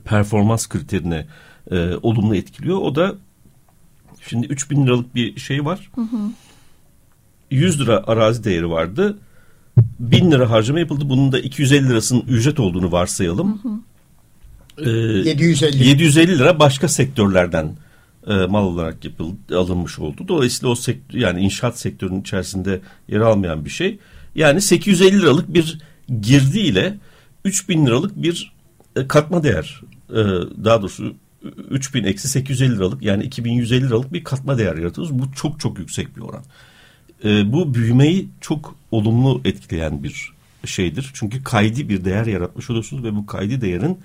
performans 0.05 0.67
kriterine 0.67 1.25
e, 1.71 1.89
olumlu 2.01 2.35
etkiliyor. 2.35 2.77
O 2.77 2.95
da 2.95 3.15
şimdi 4.21 4.47
3000 4.47 4.85
liralık 4.85 5.15
bir 5.15 5.39
şey 5.39 5.65
var. 5.65 5.91
100 7.51 7.81
lira 7.81 8.03
arazi 8.07 8.43
değeri 8.43 8.69
vardı. 8.69 9.17
1000 9.99 10.31
lira 10.31 10.49
harcama 10.49 10.79
yapıldı. 10.79 11.09
Bunun 11.09 11.31
da 11.31 11.39
250 11.39 11.89
lirasının 11.89 12.21
ücret 12.21 12.59
olduğunu 12.59 12.91
varsayalım. 12.91 13.61
Ee, 14.77 14.89
750. 14.89 15.87
750 15.87 16.39
lira 16.39 16.59
başka 16.59 16.87
sektörlerden 16.87 17.75
e, 18.27 18.33
mal 18.33 18.65
olarak 18.65 19.05
yapıldı, 19.05 19.57
alınmış 19.57 19.99
oldu. 19.99 20.25
Dolayısıyla 20.27 20.71
o 20.71 20.75
sektör 20.75 21.19
yani 21.19 21.41
inşaat 21.41 21.79
sektörünün 21.79 22.21
içerisinde 22.21 22.81
yer 23.07 23.19
almayan 23.19 23.65
bir 23.65 23.69
şey. 23.69 23.97
Yani 24.35 24.61
850 24.61 25.21
liralık 25.21 25.53
bir 25.53 25.79
girdiyle 26.21 26.97
3000 27.45 27.85
liralık 27.85 28.23
bir 28.23 28.53
e, 28.95 29.07
katma 29.07 29.43
değer 29.43 29.81
e, 30.09 30.21
daha 30.63 30.81
doğrusu 30.81 31.13
3000 31.69 32.03
eksi 32.03 32.27
850 32.27 32.75
liralık 32.75 33.01
yani 33.01 33.23
2150 33.23 33.87
liralık 33.87 34.13
bir 34.13 34.23
katma 34.23 34.57
değer 34.57 34.77
yaratıyoruz. 34.77 35.19
Bu 35.19 35.31
çok 35.35 35.59
çok 35.59 35.79
yüksek 35.79 36.17
bir 36.17 36.21
oran. 36.21 36.43
E, 37.25 37.53
bu 37.53 37.73
büyümeyi 37.73 38.27
çok 38.41 38.75
olumlu 38.91 39.41
etkileyen 39.45 40.03
bir 40.03 40.33
şeydir. 40.65 41.11
Çünkü 41.13 41.43
kaydi 41.43 41.89
bir 41.89 42.05
değer 42.05 42.25
yaratmış 42.25 42.69
oluyorsunuz 42.69 43.03
ve 43.03 43.15
bu 43.15 43.25
kaydi 43.25 43.61
değerin 43.61 43.97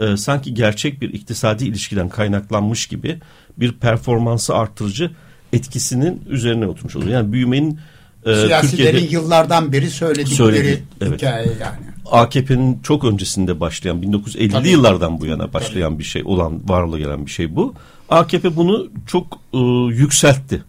e, 0.00 0.16
sanki 0.16 0.54
gerçek 0.54 1.00
bir 1.00 1.14
iktisadi 1.14 1.64
ilişkiden 1.64 2.08
kaynaklanmış 2.08 2.86
gibi 2.86 3.18
bir 3.56 3.72
performansı 3.72 4.54
artırıcı 4.54 5.10
etkisinin 5.52 6.22
üzerine 6.28 6.66
oturmuş 6.66 6.96
oluyor. 6.96 7.12
Yani 7.12 7.32
büyümenin 7.32 7.80
e, 8.26 8.34
Siyasilerin 8.34 8.70
Türkiye'de 8.70 9.12
yıllardan 9.14 9.72
beri 9.72 9.90
söyledikleri 9.90 10.34
Söyledi, 10.34 10.84
evet. 11.00 11.18
hikaye 11.18 11.46
yani. 11.46 11.90
AKP'nin 12.06 12.80
çok 12.82 13.04
öncesinde 13.04 13.60
başlayan 13.60 14.02
1950'li 14.02 14.50
Tabii. 14.50 14.68
yıllardan 14.68 15.20
bu 15.20 15.26
yana 15.26 15.52
başlayan 15.52 15.98
bir 15.98 16.04
şey 16.04 16.22
olan 16.24 16.68
varlığa 16.68 16.98
gelen 16.98 17.26
bir 17.26 17.30
şey 17.30 17.56
bu. 17.56 17.74
AKP 18.10 18.56
bunu 18.56 18.88
çok 19.06 19.38
e, 19.52 19.58
yükseltti. 19.94 20.62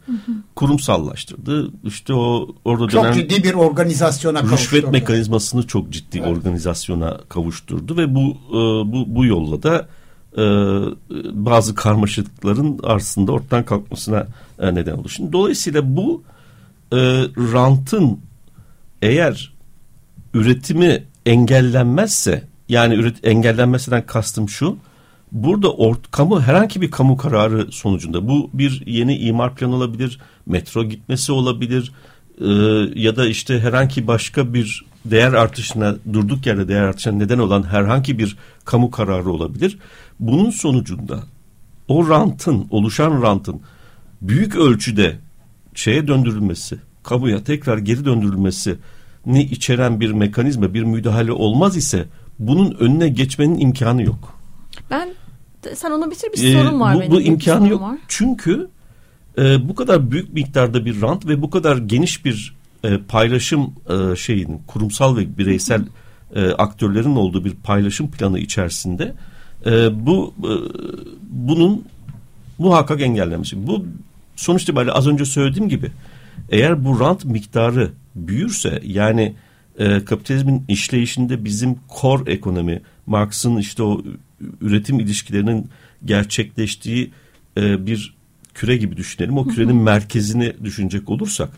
Kurumsallaştırdı. 0.55 1.71
İşte 1.83 2.13
o 2.13 2.55
orada 2.65 2.87
Çok 2.87 3.03
dönen 3.03 3.13
ciddi 3.13 3.43
bir 3.43 3.53
organizasyona 3.53 4.39
rüşvet 4.39 4.49
kavuşturdu. 4.49 4.91
mekanizmasını 4.91 5.67
çok 5.67 5.89
ciddi 5.89 6.21
organizasyona 6.21 7.17
kavuşturdu 7.29 7.97
ve 7.97 8.15
bu 8.15 8.37
e, 8.49 8.53
bu 8.91 9.15
bu 9.15 9.25
yolla 9.25 9.63
da 9.63 9.87
e, 10.37 10.43
bazı 11.45 11.75
karmaşıklıkların 11.75 12.79
aslında 12.83 13.31
ortadan 13.31 13.65
kalkmasına 13.65 14.27
e, 14.59 14.75
neden 14.75 14.93
oldu. 14.93 15.09
Şimdi 15.09 15.33
dolayısıyla 15.33 15.95
bu 15.95 16.23
e, 16.93 16.97
rantın 17.53 18.19
eğer 19.01 19.53
üretimi 20.33 21.03
engellenmezse 21.25 22.43
yani 22.69 22.93
üret, 22.93 23.15
engellenmesinden 23.23 24.05
kastım 24.05 24.49
şu 24.49 24.77
burada 25.31 25.71
ort, 25.71 26.11
kamu 26.11 26.41
herhangi 26.41 26.81
bir 26.81 26.91
kamu 26.91 27.17
kararı 27.17 27.71
sonucunda 27.71 28.27
bu 28.27 28.49
bir 28.53 28.83
yeni 28.85 29.17
imar 29.17 29.55
planı 29.55 29.75
olabilir 29.75 30.19
metro 30.45 30.83
gitmesi 30.83 31.31
olabilir 31.31 31.91
e, 32.41 32.47
ya 32.95 33.15
da 33.15 33.27
işte 33.27 33.59
herhangi 33.59 34.07
başka 34.07 34.53
bir 34.53 34.85
değer 35.05 35.33
artışına 35.33 35.95
durduk 36.13 36.45
yerde 36.45 36.67
değer 36.67 36.81
artışına 36.81 37.13
neden 37.13 37.39
olan 37.39 37.63
herhangi 37.63 38.19
bir 38.19 38.37
kamu 38.65 38.91
kararı 38.91 39.29
olabilir. 39.29 39.77
Bunun 40.19 40.49
sonucunda 40.49 41.23
o 41.87 42.09
rantın 42.09 42.67
oluşan 42.69 43.21
rantın 43.21 43.61
büyük 44.21 44.55
ölçüde 44.55 45.17
şeye 45.75 46.07
döndürülmesi, 46.07 46.77
kamuya 47.03 47.43
tekrar 47.43 47.77
geri 47.77 48.05
döndürülmesi 48.05 48.77
ni 49.25 49.43
içeren 49.43 49.99
bir 49.99 50.11
mekanizma, 50.11 50.73
bir 50.73 50.83
müdahale 50.83 51.31
olmaz 51.31 51.77
ise 51.77 52.05
bunun 52.39 52.75
önüne 52.79 53.09
geçmenin 53.09 53.59
imkanı 53.59 54.03
yok. 54.03 54.40
Ben 54.89 55.09
sen 55.75 55.91
onu 55.91 56.11
bitir 56.11 56.29
bir 56.37 56.43
Ee, 56.43 56.53
sorun 56.53 56.79
var 56.79 56.95
bu, 56.95 56.99
benim. 56.99 57.11
bu 57.11 57.21
imkanı 57.21 57.69
yok. 57.69 57.81
var. 57.81 57.97
Çünkü 58.07 58.67
e, 59.37 59.69
bu 59.69 59.75
kadar 59.75 60.11
büyük 60.11 60.33
miktarda 60.33 60.85
bir 60.85 61.01
rant 61.01 61.27
ve 61.27 61.41
bu 61.41 61.49
kadar 61.49 61.77
geniş 61.77 62.25
bir 62.25 62.55
e, 62.83 62.97
paylaşım 62.97 63.73
e, 63.89 64.15
şeyin 64.15 64.61
kurumsal 64.67 65.17
ve 65.17 65.37
bireysel 65.37 65.85
e, 66.35 66.45
aktörlerin 66.51 67.15
olduğu 67.15 67.45
bir 67.45 67.53
paylaşım 67.53 68.11
planı 68.11 68.39
içerisinde 68.39 69.13
e, 69.65 70.05
bu 70.05 70.33
e, 70.43 70.51
bunun 71.29 71.85
muhakkak 72.57 73.01
engellenmesi. 73.01 73.67
Bu 73.67 73.85
sonuç 74.35 74.63
itibariyle 74.63 74.91
az 74.91 75.07
önce 75.07 75.25
söylediğim 75.25 75.69
gibi 75.69 75.91
eğer 76.49 76.85
bu 76.85 76.99
rant 76.99 77.25
miktarı 77.25 77.91
büyürse 78.15 78.81
yani 78.85 79.33
e, 79.79 80.05
kapitalizmin 80.05 80.63
işleyişinde 80.67 81.45
bizim 81.45 81.75
core 82.01 82.31
ekonomi 82.31 82.81
Marx'ın 83.07 83.57
işte 83.57 83.83
o 83.83 84.01
üretim 84.61 84.99
ilişkilerinin 84.99 85.69
gerçekleştiği 86.05 87.11
e, 87.57 87.85
bir 87.85 88.13
küre 88.53 88.77
gibi 88.77 88.97
düşünelim. 88.97 89.37
O 89.37 89.47
kürenin 89.47 89.75
merkezini 89.75 90.53
düşünecek 90.63 91.09
olursak 91.09 91.49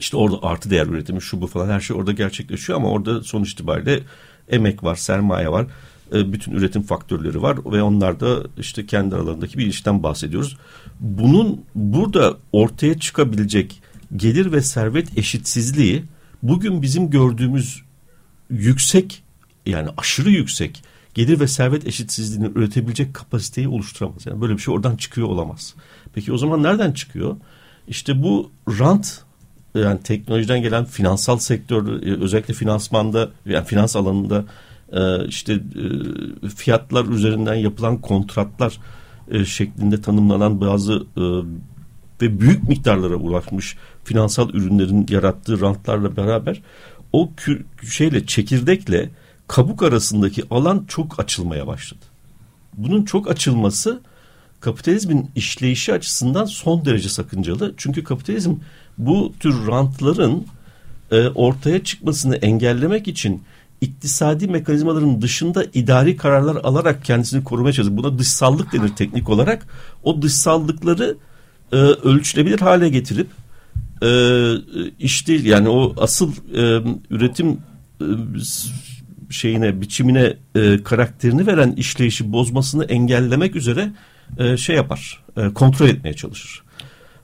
işte 0.00 0.16
orada 0.16 0.42
artı 0.42 0.70
değer 0.70 0.86
üretimi 0.86 1.22
şu 1.22 1.40
bu 1.40 1.46
falan 1.46 1.68
her 1.68 1.80
şey 1.80 1.96
orada 1.96 2.12
gerçekleşiyor 2.12 2.78
ama 2.78 2.88
orada 2.88 3.22
sonuç 3.22 3.52
itibariyle 3.52 4.00
emek 4.48 4.84
var, 4.84 4.96
sermaye 4.96 5.48
var. 5.48 5.66
e, 6.14 6.32
Bütün 6.32 6.52
üretim 6.52 6.82
faktörleri 6.82 7.42
var 7.42 7.58
ve 7.72 7.82
onlar 7.82 8.20
da 8.20 8.42
işte 8.58 8.86
kendi 8.86 9.14
aralarındaki 9.14 9.58
bir 9.58 9.64
ilişkiden 9.64 10.02
bahsediyoruz. 10.02 10.56
Bunun 11.00 11.64
burada 11.74 12.36
ortaya 12.52 12.98
çıkabilecek 12.98 13.82
gelir 14.16 14.52
ve 14.52 14.62
servet 14.62 15.18
eşitsizliği 15.18 16.04
bugün 16.42 16.82
bizim 16.82 17.10
gördüğümüz 17.10 17.82
yüksek 18.50 19.22
yani 19.66 19.88
aşırı 19.96 20.30
yüksek 20.30 20.82
gelir 21.14 21.40
ve 21.40 21.46
servet 21.46 21.86
eşitsizliğini 21.86 22.52
üretebilecek 22.54 23.14
kapasiteyi 23.14 23.68
oluşturamaz. 23.68 24.26
Yani 24.26 24.40
böyle 24.40 24.52
bir 24.52 24.58
şey 24.58 24.74
oradan 24.74 24.96
çıkıyor 24.96 25.28
olamaz. 25.28 25.74
Peki 26.14 26.32
o 26.32 26.38
zaman 26.38 26.62
nereden 26.62 26.92
çıkıyor? 26.92 27.36
İşte 27.88 28.22
bu 28.22 28.50
rant 28.68 29.22
yani 29.74 30.02
teknolojiden 30.02 30.62
gelen 30.62 30.84
finansal 30.84 31.38
sektör 31.38 32.02
e, 32.02 32.22
özellikle 32.22 32.54
finansmanda 32.54 33.30
yani 33.46 33.66
finans 33.66 33.96
alanında 33.96 34.44
e, 34.92 35.26
işte 35.26 35.52
e, 35.52 36.48
fiyatlar 36.48 37.04
üzerinden 37.04 37.54
yapılan 37.54 38.00
kontratlar 38.00 38.78
şeklinde 39.44 40.00
tanımlanan 40.00 40.60
bazı 40.60 41.06
ve 42.22 42.40
büyük 42.40 42.68
miktarlara 42.68 43.14
ulaşmış 43.14 43.76
finansal 44.04 44.50
ürünlerin 44.50 45.06
yarattığı 45.10 45.60
rantlarla 45.60 46.16
beraber 46.16 46.62
o 47.12 47.30
şeyle 47.90 48.26
çekirdekle 48.26 49.10
kabuk 49.48 49.82
arasındaki 49.82 50.42
alan 50.50 50.84
çok 50.88 51.20
açılmaya 51.20 51.66
başladı. 51.66 52.04
Bunun 52.76 53.04
çok 53.04 53.30
açılması 53.30 54.00
kapitalizmin 54.60 55.30
işleyişi 55.36 55.92
açısından 55.92 56.44
son 56.44 56.84
derece 56.84 57.08
sakıncalı. 57.08 57.74
Çünkü 57.76 58.04
kapitalizm 58.04 58.54
bu 58.98 59.32
tür 59.40 59.66
rantların 59.66 60.46
e, 61.10 61.28
ortaya 61.28 61.84
çıkmasını 61.84 62.36
engellemek 62.36 63.08
için 63.08 63.42
iktisadi 63.80 64.48
mekanizmaların 64.48 65.22
dışında 65.22 65.64
idari 65.74 66.16
kararlar 66.16 66.56
alarak 66.56 67.04
kendisini 67.04 67.44
korumaya 67.44 67.72
çalışıyor. 67.72 67.96
Buna 67.96 68.18
dışsallık 68.18 68.72
denir 68.72 68.88
teknik 68.88 69.28
olarak. 69.28 69.66
O 70.02 70.22
dışsallıkları 70.22 71.16
e, 71.72 71.76
ölçülebilir 71.76 72.60
hale 72.60 72.88
getirip 72.88 73.28
e, 74.02 74.10
işte 74.98 75.32
yani 75.32 75.68
o 75.68 75.94
asıl 75.96 76.32
e, 76.32 76.82
üretim 77.10 77.58
e, 78.00 78.04
şeyine 79.32 79.80
biçimine 79.80 80.36
e, 80.54 80.82
karakterini 80.82 81.46
veren 81.46 81.72
işleyişi 81.72 82.32
bozmasını 82.32 82.84
engellemek 82.84 83.56
üzere 83.56 83.92
e, 84.38 84.56
şey 84.56 84.76
yapar 84.76 85.24
e, 85.36 85.48
kontrol 85.54 85.88
etmeye 85.88 86.14
çalışır. 86.14 86.62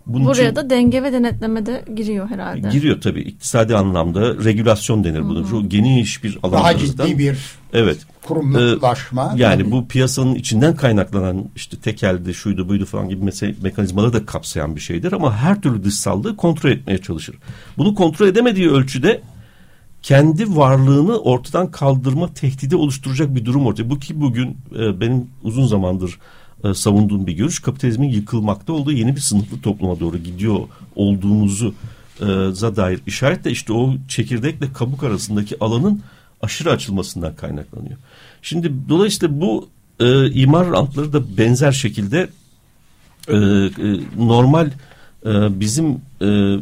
Bunun 0.07 0.27
Buraya 0.27 0.43
için- 0.45 0.57
da 0.57 0.71
denge 0.71 1.03
ve 1.03 1.13
denetleme 1.13 1.67
de 1.67 1.85
giriyor 1.97 2.29
herhalde. 2.31 2.69
Giriyor 2.69 3.01
tabii 3.01 3.21
iktisadi 3.21 3.77
anlamda 3.77 4.45
regülasyon 4.45 5.05
denir 5.05 5.23
bunun. 5.23 5.45
Çok 5.45 5.71
geniş 5.71 6.25
bir 6.25 6.39
alan. 6.43 6.53
Daha 6.61 6.79
ciddi 6.79 7.19
bir 7.19 7.39
Evet. 7.73 7.99
kurumlaşma. 8.23 9.33
Yani 9.37 9.71
bu 9.71 9.89
piyasanın 9.89 10.35
içinden 10.35 10.77
kaynaklanan 10.77 11.45
işte 11.57 11.77
tekeldi, 11.77 12.35
şuydu, 12.35 12.69
buydu 12.69 12.85
falan 12.87 13.09
gibi 13.09 13.25
mese- 13.25 13.55
mekanizmaları 13.63 14.13
da 14.13 14.27
kapsayan 14.27 14.77
bir 14.77 14.81
şeydir 14.81 15.13
ama 15.13 15.37
her 15.37 15.61
türlü 15.63 15.85
dışsallığı 15.85 16.37
kontrol 16.37 16.71
etmeye 16.71 16.99
çalışır. 16.99 17.35
Bunu 17.79 17.95
kontrol 17.95 18.27
edemediği 18.27 18.71
ölçüde 18.71 19.21
kendi 20.03 20.57
varlığını 20.57 21.19
ortadan 21.21 21.71
kaldırma 21.71 22.35
tehdidi 22.35 22.77
oluşturacak 22.77 23.35
bir 23.35 23.45
durum 23.45 23.67
ortaya. 23.67 23.91
Bu 23.91 23.99
ki 23.99 24.21
bugün 24.21 24.57
e, 24.79 25.01
benim 25.01 25.27
uzun 25.43 25.67
zamandır 25.67 26.19
e, 26.65 26.75
savunduğum 26.75 27.27
bir 27.27 27.33
görüş 27.33 27.59
kapitalizmin 27.59 28.09
yıkılmakta 28.09 28.73
olduğu 28.73 28.93
yeni 28.93 29.17
bir 29.17 29.21
sınıflı 29.21 29.61
topluma 29.61 30.01
doğru 30.01 30.19
gidiyor 30.19 30.61
olduğumuzu 30.97 31.75
e, 32.21 32.27
za 32.53 32.77
dair 32.77 33.01
işaret 33.07 33.45
de 33.45 33.51
işte 33.51 33.73
o 33.73 33.95
çekirdekle 34.09 34.73
kabuk 34.73 35.05
arasındaki 35.05 35.57
alanın 35.61 36.03
aşırı 36.43 36.71
açılmasından 36.71 37.37
kaynaklanıyor. 37.37 37.97
Şimdi 38.43 38.73
dolayısıyla 38.89 39.41
bu 39.41 39.69
e, 40.01 40.31
imar 40.31 40.71
rantları 40.71 41.13
da 41.13 41.37
benzer 41.37 41.73
şekilde 41.73 42.29
e, 43.29 43.37
e, 43.37 44.01
normal 44.17 44.71
e, 45.27 45.61
bizim 45.61 46.01
e, 46.23 46.57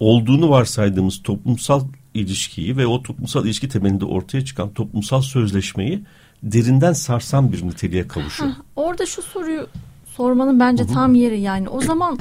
olduğunu 0.00 0.50
varsaydığımız 0.50 1.22
toplumsal 1.22 1.84
ilişkiyi 2.14 2.76
ve 2.76 2.86
o 2.86 3.02
toplumsal 3.02 3.44
ilişki 3.44 3.68
temelinde 3.68 4.04
ortaya 4.04 4.44
çıkan 4.44 4.72
toplumsal 4.72 5.22
sözleşmeyi 5.22 6.02
derinden 6.42 6.92
sarsan 6.92 7.52
bir 7.52 7.66
niteliğe 7.66 8.08
kavuşuyor. 8.08 8.52
Orada 8.76 9.06
şu 9.06 9.22
soruyu 9.22 9.66
sormanın 10.16 10.60
bence 10.60 10.86
tam 10.86 11.14
yeri 11.14 11.40
yani. 11.40 11.68
O 11.68 11.80
zaman 11.80 12.18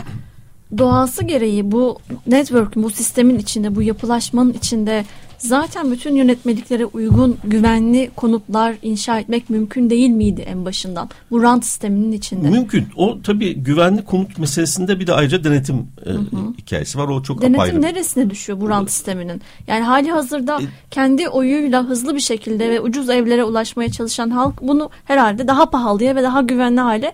doğası 0.77 1.23
gereği 1.23 1.71
bu 1.71 1.97
network, 2.27 2.75
bu 2.75 2.89
sistemin 2.89 3.39
içinde, 3.39 3.75
bu 3.75 3.81
yapılaşmanın 3.81 4.53
içinde 4.53 5.05
zaten 5.37 5.91
bütün 5.91 6.15
yönetmeliklere 6.15 6.85
uygun 6.85 7.37
güvenli 7.43 8.11
konutlar 8.15 8.75
inşa 8.81 9.19
etmek 9.19 9.49
mümkün 9.49 9.89
değil 9.89 10.09
miydi 10.09 10.41
en 10.41 10.65
başından? 10.65 11.09
Bu 11.31 11.43
rant 11.43 11.65
sisteminin 11.65 12.11
içinde. 12.11 12.49
Mümkün. 12.49 12.87
O 12.95 13.21
tabii 13.21 13.55
güvenli 13.55 14.05
konut 14.05 14.37
meselesinde 14.37 14.99
bir 14.99 15.07
de 15.07 15.13
ayrıca 15.13 15.43
denetim 15.43 15.75
e, 16.05 16.09
hikayesi 16.57 16.97
var. 16.99 17.07
O 17.07 17.23
çok 17.23 17.37
apayrı. 17.37 17.53
Denetim 17.57 17.81
neresine 17.81 18.29
düşüyor 18.29 18.61
bu 18.61 18.69
rant 18.69 18.91
sisteminin? 18.91 19.41
Yani 19.67 19.83
hali 19.83 20.11
hazırda 20.11 20.61
E- 20.61 20.65
kendi 20.91 21.29
oyuyla 21.29 21.83
hızlı 21.83 22.15
bir 22.15 22.19
şekilde 22.19 22.69
ve 22.69 22.79
ucuz 22.79 23.09
evlere 23.09 23.43
ulaşmaya 23.43 23.91
çalışan 23.91 24.29
halk 24.29 24.61
bunu 24.61 24.89
herhalde 25.05 25.47
daha 25.47 25.69
pahalıya 25.69 26.15
ve 26.15 26.23
daha 26.23 26.41
güvenli 26.41 26.79
hale 26.81 27.13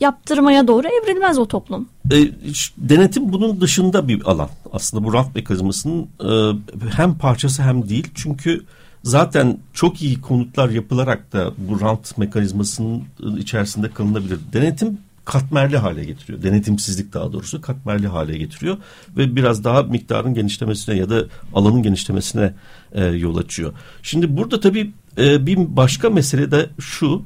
yaptırmaya 0.00 0.68
doğru 0.68 0.86
evrilmez 0.88 1.38
o 1.38 1.46
toplum. 1.48 1.88
E, 2.12 2.32
denetim 2.78 3.32
bunun 3.32 3.60
dışında 3.60 4.08
bir 4.08 4.30
alan. 4.30 4.48
Aslında 4.72 5.04
bu 5.04 5.12
rant 5.12 5.34
mekanizmasının 5.34 6.08
e, 6.24 6.58
hem 6.96 7.18
parçası 7.18 7.62
hem 7.62 7.88
değil. 7.88 8.08
Çünkü 8.14 8.64
zaten 9.04 9.58
çok 9.72 10.02
iyi 10.02 10.20
konutlar 10.20 10.70
yapılarak 10.70 11.32
da 11.32 11.52
bu 11.58 11.80
rant 11.80 12.18
mekanizmasının 12.18 13.04
içerisinde 13.38 13.90
kalınabilir. 13.90 14.38
Denetim 14.52 14.98
katmerli 15.24 15.78
hale 15.78 16.04
getiriyor. 16.04 16.42
Denetimsizlik 16.42 17.12
daha 17.12 17.32
doğrusu 17.32 17.60
katmerli 17.60 18.08
hale 18.08 18.38
getiriyor 18.38 18.76
ve 19.16 19.36
biraz 19.36 19.64
daha 19.64 19.82
miktarın 19.82 20.34
genişlemesine 20.34 20.96
ya 20.96 21.10
da 21.10 21.24
alanın 21.54 21.82
genişlemesine 21.82 22.54
e, 22.92 23.04
yol 23.04 23.36
açıyor. 23.36 23.72
Şimdi 24.02 24.36
burada 24.36 24.60
tabii 24.60 24.92
e, 25.18 25.46
bir 25.46 25.76
başka 25.76 26.10
mesele 26.10 26.50
de 26.50 26.70
şu. 26.80 27.22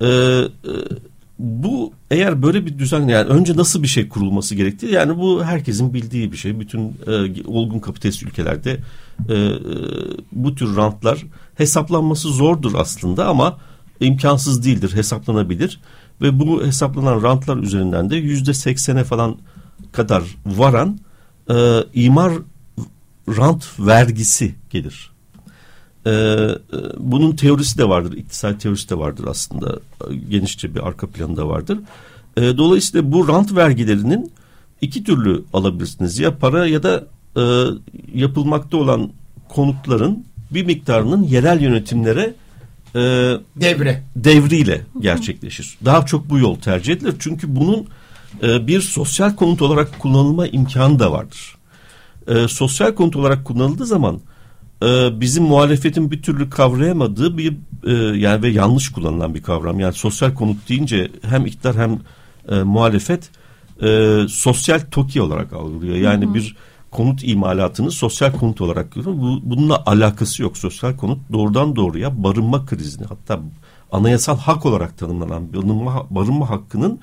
E, 0.00 0.06
e, 0.06 0.48
bu 1.38 1.92
eğer 2.10 2.42
böyle 2.42 2.66
bir 2.66 2.78
düzen 2.78 3.08
yani 3.08 3.28
önce 3.28 3.56
nasıl 3.56 3.82
bir 3.82 3.88
şey 3.88 4.08
kurulması 4.08 4.54
gerektiği 4.54 4.92
yani 4.92 5.18
bu 5.18 5.44
herkesin 5.44 5.94
bildiği 5.94 6.32
bir 6.32 6.36
şey. 6.36 6.60
Bütün 6.60 6.96
e, 7.06 7.46
olgun 7.46 7.78
kapitalist 7.78 8.22
ülkelerde 8.22 8.80
e, 9.28 9.34
e, 9.34 9.58
bu 10.32 10.54
tür 10.54 10.76
rantlar 10.76 11.24
hesaplanması 11.54 12.28
zordur 12.28 12.74
aslında 12.74 13.26
ama 13.26 13.58
imkansız 14.00 14.64
değildir 14.64 14.94
hesaplanabilir 14.94 15.80
ve 16.22 16.40
bu 16.40 16.64
hesaplanan 16.66 17.22
rantlar 17.22 17.56
üzerinden 17.56 18.10
de 18.10 18.16
yüzde 18.16 18.54
seksene 18.54 19.04
falan 19.04 19.36
kadar 19.92 20.22
varan 20.46 20.98
e, 21.50 21.80
imar 21.94 22.32
rant 23.28 23.80
vergisi 23.80 24.54
gelir. 24.70 25.13
Ee, 26.06 26.10
e, 26.10 26.56
bunun 26.98 27.36
teorisi 27.36 27.78
de 27.78 27.88
vardır, 27.88 28.12
iktisat 28.12 28.60
teorisi 28.60 28.90
de 28.90 28.98
vardır 28.98 29.24
aslında. 29.28 29.78
Genişçe 30.28 30.74
bir 30.74 30.86
arka 30.86 31.06
planı 31.06 31.36
da 31.36 31.48
vardır. 31.48 31.78
E, 32.36 32.40
dolayısıyla 32.40 33.12
bu 33.12 33.28
rant 33.28 33.56
vergilerinin 33.56 34.32
iki 34.80 35.04
türlü 35.04 35.44
alabilirsiniz. 35.52 36.18
Ya 36.18 36.38
para 36.38 36.66
ya 36.66 36.82
da 36.82 37.04
e, 37.36 37.42
yapılmakta 38.14 38.76
olan 38.76 39.10
konutların 39.48 40.24
bir 40.50 40.64
miktarının 40.64 41.22
yerel 41.22 41.60
yönetimlere 41.60 42.34
e, 42.94 43.00
devre 43.56 44.02
devriyle 44.16 44.80
gerçekleşir. 45.00 45.78
Daha 45.84 46.06
çok 46.06 46.30
bu 46.30 46.38
yol 46.38 46.56
tercih 46.56 46.92
edilir. 46.92 47.14
Çünkü 47.18 47.56
bunun 47.56 47.86
e, 48.42 48.66
bir 48.66 48.80
sosyal 48.80 49.36
konut 49.36 49.62
olarak 49.62 49.98
kullanılma 49.98 50.46
imkanı 50.46 50.98
da 50.98 51.12
vardır. 51.12 51.56
E, 52.28 52.48
sosyal 52.48 52.94
konut 52.94 53.16
olarak 53.16 53.44
kullanıldığı 53.44 53.86
zaman 53.86 54.20
e, 54.82 55.20
bizim 55.20 55.44
muhalefetin 55.44 56.10
bir 56.10 56.22
türlü 56.22 56.50
kavrayamadığı 56.50 57.38
bir 57.38 57.56
e, 57.86 57.92
yani 58.18 58.42
ve 58.42 58.48
yanlış 58.48 58.92
kullanılan 58.92 59.34
bir 59.34 59.42
kavram. 59.42 59.80
Yani 59.80 59.94
sosyal 59.94 60.34
konut 60.34 60.68
deyince 60.68 61.10
hem 61.22 61.46
iktidar 61.46 61.76
hem 61.76 61.98
e, 62.48 62.62
muhalefet 62.62 63.30
e, 63.82 64.18
sosyal 64.28 64.80
toki 64.90 65.22
olarak 65.22 65.52
algılıyor. 65.52 65.96
Yani 65.96 66.24
hı 66.24 66.30
hı. 66.30 66.34
bir 66.34 66.56
konut 66.90 67.20
imalatını 67.24 67.90
sosyal 67.90 68.32
konut 68.32 68.60
olarak 68.60 68.92
görüyor. 68.92 69.16
Bu, 69.16 69.40
bununla 69.42 69.82
alakası 69.86 70.42
yok. 70.42 70.58
Sosyal 70.58 70.96
konut 70.96 71.18
doğrudan 71.32 71.76
doğruya 71.76 72.24
barınma 72.24 72.66
krizini 72.66 73.06
hatta 73.06 73.40
anayasal 73.92 74.38
hak 74.38 74.66
olarak 74.66 74.98
tanımlanan 74.98 75.52
barınma, 75.52 76.06
barınma 76.10 76.50
hakkının 76.50 77.00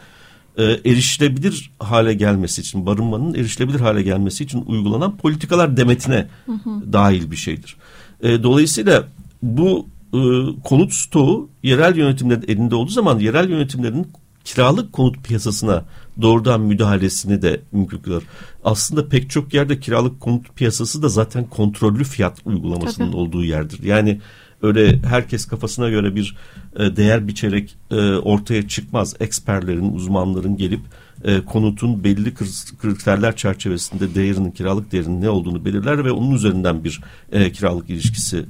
e, 0.58 0.64
erişilebilir 0.64 1.72
hale 1.80 2.14
gelmesi 2.14 2.62
için, 2.62 2.86
barınmanın 2.86 3.34
erişilebilir 3.34 3.80
hale 3.80 4.02
gelmesi 4.02 4.44
için 4.44 4.64
uygulanan 4.68 5.18
politikalar 5.18 5.78
demetine 5.78 6.28
hı 6.46 6.52
hı. 6.52 6.94
dahil 6.94 7.32
bir 7.32 7.36
şeydir. 7.36 7.78
E, 8.22 8.44
dolayısıyla 8.44 9.08
bu 9.44 9.88
e, 10.14 10.20
konut 10.64 10.94
stoğu 10.94 11.50
yerel 11.64 11.98
yönetimlerin 11.98 12.46
elinde 12.48 12.76
olduğu 12.76 12.92
zaman 12.92 13.20
yerel 13.20 13.50
yönetimlerin 13.50 14.08
kiralık 14.46 14.94
konut 14.94 15.24
piyasasına 15.24 15.86
doğrudan 16.22 16.62
müdahalesini 16.62 17.42
de 17.42 17.62
mümkün 17.72 17.98
kılar. 17.98 18.24
Aslında 18.64 19.10
pek 19.10 19.30
çok 19.30 19.54
yerde 19.54 19.80
kiralık 19.80 20.20
konut 20.20 20.56
piyasası 20.56 21.04
da 21.04 21.10
zaten 21.10 21.46
kontrollü 21.46 22.04
fiyat 22.04 22.38
uygulamasının 22.46 23.08
Tabii. 23.08 23.18
olduğu 23.18 23.44
yerdir. 23.44 23.84
Yani 23.84 24.22
öyle 24.62 25.00
herkes 25.00 25.46
kafasına 25.46 25.90
göre 25.90 26.16
bir 26.16 26.36
e, 26.76 26.96
değer 26.96 27.28
biçerek 27.28 27.76
e, 27.92 27.96
ortaya 28.16 28.68
çıkmaz. 28.68 29.16
Eksperlerin, 29.20 29.94
uzmanların 29.94 30.58
gelip 30.58 30.82
e, 31.24 31.46
konutun 31.46 32.04
belli 32.04 32.34
kriterler 32.82 33.36
çerçevesinde 33.36 34.16
değerinin, 34.16 34.52
kiralık 34.52 34.92
değerinin 34.92 35.22
ne 35.22 35.30
olduğunu 35.30 35.66
belirler 35.66 36.06
ve 36.06 36.12
onun 36.12 36.36
üzerinden 36.36 36.84
bir 36.84 37.02
e, 37.32 37.52
kiralık 37.52 37.90
ilişkisi 37.90 38.46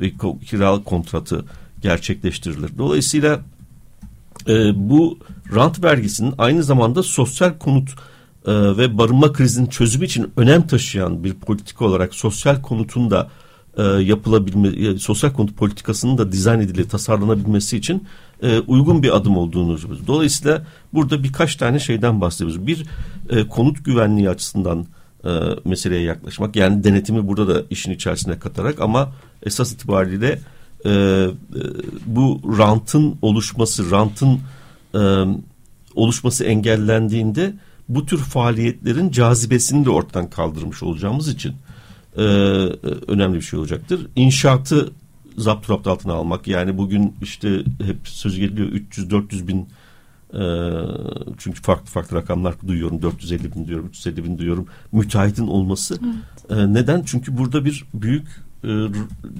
ve 0.00 0.12
kiralık 0.46 0.84
kontratı 0.84 1.44
gerçekleştirilir. 1.80 2.78
Dolayısıyla 2.78 3.40
bu 4.74 5.18
rant 5.54 5.84
vergisinin 5.84 6.34
aynı 6.38 6.62
zamanda 6.62 7.02
sosyal 7.02 7.58
konut 7.58 7.90
ve 8.46 8.98
barınma 8.98 9.32
krizinin 9.32 9.66
çözümü 9.66 10.04
için 10.04 10.32
önem 10.36 10.66
taşıyan 10.66 11.24
bir 11.24 11.34
politika 11.34 11.84
olarak 11.84 12.14
sosyal 12.14 12.62
konutun 12.62 13.10
da 13.10 13.30
e, 13.76 13.82
yapılabilme, 13.82 14.68
e, 14.68 14.98
sosyal 14.98 15.32
konut 15.32 15.56
politikasının 15.56 16.18
da 16.18 16.32
dizayn 16.32 16.60
edilip 16.60 16.90
tasarlanabilmesi 16.90 17.76
için 17.76 18.04
e, 18.42 18.58
uygun 18.58 19.02
bir 19.02 19.16
adım 19.16 19.36
olduğunu 19.36 19.78
Dolayısıyla 20.06 20.66
burada 20.94 21.22
birkaç 21.22 21.56
tane 21.56 21.78
şeyden 21.78 22.20
bahsediyoruz. 22.20 22.66
Bir 22.66 22.86
e, 23.30 23.48
konut 23.48 23.84
güvenliği 23.84 24.30
açısından 24.30 24.86
e, 25.24 25.30
meseleye 25.64 26.02
yaklaşmak. 26.02 26.56
Yani 26.56 26.84
denetimi 26.84 27.28
burada 27.28 27.54
da 27.54 27.62
işin 27.70 27.92
içerisine 27.92 28.38
katarak 28.38 28.80
ama 28.80 29.12
esas 29.42 29.72
itibariyle 29.72 30.40
e, 30.84 30.90
e, 30.90 31.30
bu 32.06 32.40
rantın 32.58 33.16
oluşması, 33.22 33.90
rantın 33.90 34.40
e, 34.94 35.00
oluşması 35.94 36.44
engellendiğinde 36.44 37.54
bu 37.88 38.06
tür 38.06 38.18
faaliyetlerin 38.18 39.10
cazibesini 39.10 39.84
de 39.84 39.90
ortadan 39.90 40.30
kaldırmış 40.30 40.82
olacağımız 40.82 41.28
için 41.28 41.52
e, 42.16 42.22
önemli 43.08 43.36
bir 43.36 43.42
şey 43.42 43.58
olacaktır. 43.58 44.06
İnşaatı 44.16 44.90
zapt 45.38 45.70
rapt 45.70 45.86
altına 45.86 46.12
almak 46.12 46.48
yani 46.48 46.78
bugün 46.78 47.14
işte 47.22 47.64
hep 47.84 47.96
söz 48.04 48.38
geliyor 48.38 48.68
300-400 48.68 49.48
bin 49.48 49.68
e, 50.34 50.44
çünkü 51.38 51.62
farklı 51.62 51.86
farklı 51.86 52.16
rakamlar 52.16 52.54
duyuyorum 52.66 53.02
450 53.02 53.54
bin 53.54 53.66
diyorum 53.66 53.86
350 53.86 54.24
bin 54.24 54.38
diyorum 54.38 54.66
müteahhitin 54.92 55.46
olması 55.46 55.98
evet. 56.48 56.60
e, 56.60 56.74
neden 56.74 57.02
çünkü 57.02 57.38
burada 57.38 57.64
bir 57.64 57.84
büyük 57.94 58.28
e, 58.64 58.68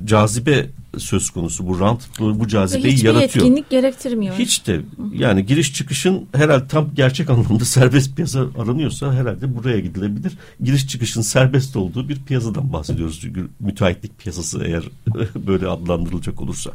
cazibe 0.04 0.70
söz 0.98 1.30
konusu. 1.30 1.68
Bu 1.68 1.80
rant 1.80 2.02
bu, 2.18 2.40
bu 2.40 2.48
cazibeyi 2.48 2.94
Hiçbir 2.94 3.06
yaratıyor. 3.06 3.28
Hiçbir 3.28 3.40
yetkinlik 3.40 3.70
gerektirmiyor. 3.70 4.34
Hiç 4.38 4.66
de 4.66 4.80
yani 5.12 5.46
giriş 5.46 5.74
çıkışın 5.74 6.26
herhalde 6.34 6.66
tam 6.68 6.94
gerçek 6.94 7.30
anlamda 7.30 7.64
serbest 7.64 8.16
piyasa 8.16 8.46
aranıyorsa 8.58 9.12
herhalde 9.14 9.56
buraya 9.56 9.80
gidilebilir. 9.80 10.32
Giriş 10.62 10.88
çıkışın 10.88 11.22
serbest 11.22 11.76
olduğu 11.76 12.08
bir 12.08 12.22
piyasadan 12.22 12.72
bahsediyoruz. 12.72 13.20
Çünkü 13.20 13.48
müteahhitlik 13.60 14.18
piyasası 14.18 14.64
eğer 14.64 14.84
böyle 15.46 15.66
adlandırılacak 15.66 16.42
olursa. 16.42 16.70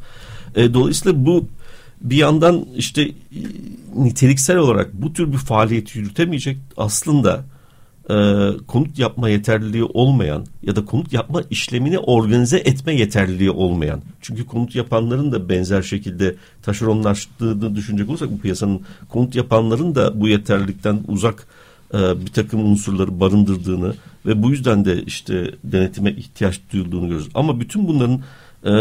E, 0.55 0.73
dolayısıyla 0.73 1.25
bu 1.25 1.47
bir 2.01 2.17
yandan 2.17 2.65
işte 2.75 3.11
niteliksel 3.95 4.57
olarak 4.57 4.93
bu 4.93 5.13
tür 5.13 5.31
bir 5.31 5.37
faaliyeti 5.37 5.99
yürütemeyecek 5.99 6.57
aslında 6.77 7.45
e, 8.09 8.15
konut 8.67 8.99
yapma 8.99 9.29
yeterliliği 9.29 9.83
olmayan 9.83 10.45
ya 10.63 10.75
da 10.75 10.85
konut 10.85 11.13
yapma 11.13 11.41
işlemini 11.49 11.99
organize 11.99 12.57
etme 12.57 12.95
yeterliliği 12.95 13.51
olmayan. 13.51 14.01
Çünkü 14.21 14.45
konut 14.45 14.75
yapanların 14.75 15.31
da 15.31 15.49
benzer 15.49 15.81
şekilde 15.81 16.35
taşeronlaştığını 16.61 17.75
düşünecek 17.75 18.09
olursak 18.09 18.31
bu 18.31 18.39
piyasanın 18.39 18.81
konut 19.09 19.35
yapanların 19.35 19.95
da 19.95 20.21
bu 20.21 20.27
yeterlilikten 20.27 20.99
uzak 21.07 21.47
e, 21.93 21.97
bir 22.25 22.31
takım 22.31 22.71
unsurları 22.71 23.19
barındırdığını 23.19 23.93
ve 24.25 24.43
bu 24.43 24.51
yüzden 24.51 24.85
de 24.85 25.03
işte 25.03 25.51
denetime 25.63 26.11
ihtiyaç 26.11 26.59
duyulduğunu 26.73 27.01
görüyoruz. 27.01 27.29
Ama 27.33 27.59
bütün 27.59 27.87
bunların 27.87 28.21
e, 28.63 28.71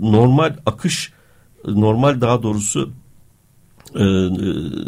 normal 0.00 0.56
akış, 0.66 1.12
normal 1.66 2.20
daha 2.20 2.42
doğrusu 2.42 2.90
e, 3.94 4.04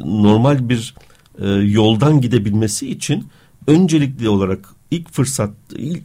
normal 0.04 0.68
bir 0.68 0.94
e, 1.38 1.48
yoldan 1.48 2.20
gidebilmesi 2.20 2.90
için 2.90 3.26
öncelikli 3.66 4.28
olarak 4.28 4.68
ilk 4.90 5.12
fırsat, 5.12 5.50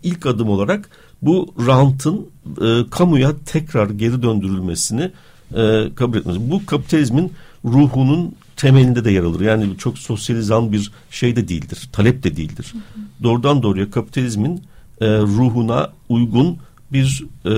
ilk, 0.04 0.26
adım 0.26 0.50
olarak 0.50 0.90
bu 1.22 1.54
rantın 1.68 2.28
e, 2.62 2.90
kamuya 2.90 3.32
tekrar 3.46 3.90
geri 3.90 4.24
döndürülmesini 4.24 5.12
e, 5.56 5.90
kabul 5.96 6.18
etmesi. 6.18 6.52
Bu 6.52 6.66
kapitalizmin 6.66 7.34
ruhunun 7.66 8.36
temelinde 8.56 9.06
de 9.06 9.12
yer 9.12 9.24
alır. 9.24 9.42
Yani 9.42 9.78
çok 9.78 9.98
sosyalizan 9.98 10.72
bir 10.72 10.92
şey 11.12 11.36
de 11.36 11.48
değildir, 11.48 11.90
talep 11.92 12.24
de 12.24 12.36
değildir. 12.36 12.74
Hı 12.74 12.78
hı. 12.78 13.24
Doğrudan 13.24 13.64
doğruya 13.64 13.92
kapitalizmin 13.92 14.62
e, 15.02 15.08
ruhuna 15.08 15.90
uygun 16.10 16.58
bir 16.94 17.26
e, 17.46 17.54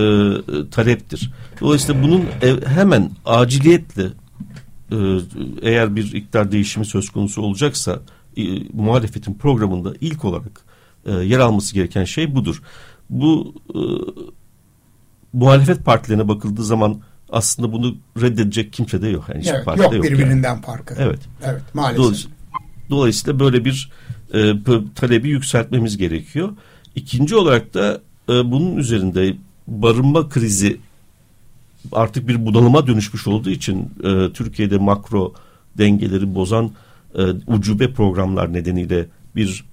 taleptir. 0.72 1.32
Dolayısıyla 1.62 2.04
bunun 2.04 2.22
e, 2.22 2.68
hemen 2.68 3.12
aciliyetle 3.26 4.08
e, 4.92 4.98
eğer 5.62 5.96
bir 5.96 6.14
iktidar 6.14 6.52
değişimi 6.52 6.86
söz 6.86 7.10
konusu 7.10 7.42
olacaksa 7.42 8.00
e, 8.38 8.44
muhalefetin 8.74 9.34
programında 9.34 9.94
ilk 10.02 10.26
olarak 10.26 10.62
e, 11.06 11.12
yer 11.12 11.40
alması 11.40 11.74
gereken 11.74 12.04
şey 12.04 12.36
budur. 12.36 12.62
Bu 13.10 13.54
e, 13.76 13.80
muhalefet 15.34 15.86
partilerine 15.86 16.28
bakıldığı 16.28 16.64
zaman 16.64 17.02
aslında 17.30 17.72
bunu 17.72 17.96
reddedecek 18.22 18.74
kimse 18.74 19.02
de 19.02 19.10
yok. 19.10 19.26
Yani 19.30 19.44
evet, 19.48 19.68
yok, 19.68 19.94
yok 19.94 20.04
birbirinden 20.04 20.54
yani. 20.54 20.62
farkı. 20.62 20.96
Evet. 20.98 21.20
Evet 21.44 21.62
maalesef. 21.74 22.04
Dolayısıyla, 22.04 22.36
dolayısıyla 22.90 23.40
böyle 23.40 23.66
bir 23.66 23.92
e, 24.34 24.54
talebi 24.96 25.30
yükseltmemiz 25.30 25.98
gerekiyor. 25.98 26.50
İkinci 26.96 27.36
olarak 27.36 27.74
da 27.74 28.02
e, 28.30 28.52
bunun 28.52 28.78
üzerinde 28.78 29.36
barınma 29.68 30.30
krizi 30.30 30.78
artık 31.92 32.28
bir 32.28 32.46
bunalıma 32.46 32.88
dönüşmüş 32.88 33.28
olduğu 33.28 33.50
için 33.50 33.92
e, 34.04 34.34
Türkiye'de 34.34 34.78
makro 34.78 35.34
dengeleri 35.78 36.36
bozan 36.36 36.72
e, 37.16 37.24
ucube 37.48 37.94
programlar 37.94 38.54
nedeniyle 38.54 39.08
bir 39.36 39.66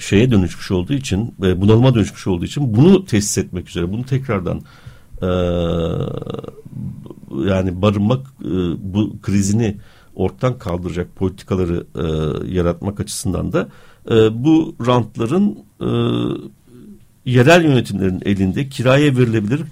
şeye 0.00 0.30
dönüşmüş 0.30 0.70
olduğu 0.70 0.92
için 0.92 1.34
e, 1.42 1.60
bunalıma 1.60 1.94
dönüşmüş 1.94 2.26
olduğu 2.26 2.44
için 2.44 2.74
bunu 2.74 3.04
tesis 3.04 3.38
etmek 3.38 3.68
üzere 3.68 3.92
bunu 3.92 4.04
tekrardan 4.04 4.60
e, 5.22 5.26
yani 7.48 7.82
barınmak 7.82 8.26
e, 8.40 8.50
bu 8.94 9.16
krizini 9.22 9.76
ortadan 10.14 10.58
kaldıracak 10.58 11.16
politikaları 11.16 11.86
e, 11.94 12.02
yaratmak 12.54 13.00
açısından 13.00 13.52
da 13.52 13.68
e, 14.10 14.44
bu 14.44 14.74
rantların 14.86 15.58
e, 15.80 15.88
yerel 17.24 17.64
yönetimlerin 17.64 18.22
elinde 18.24 18.68
kiraya 18.68 19.16
verilebilir 19.16 19.62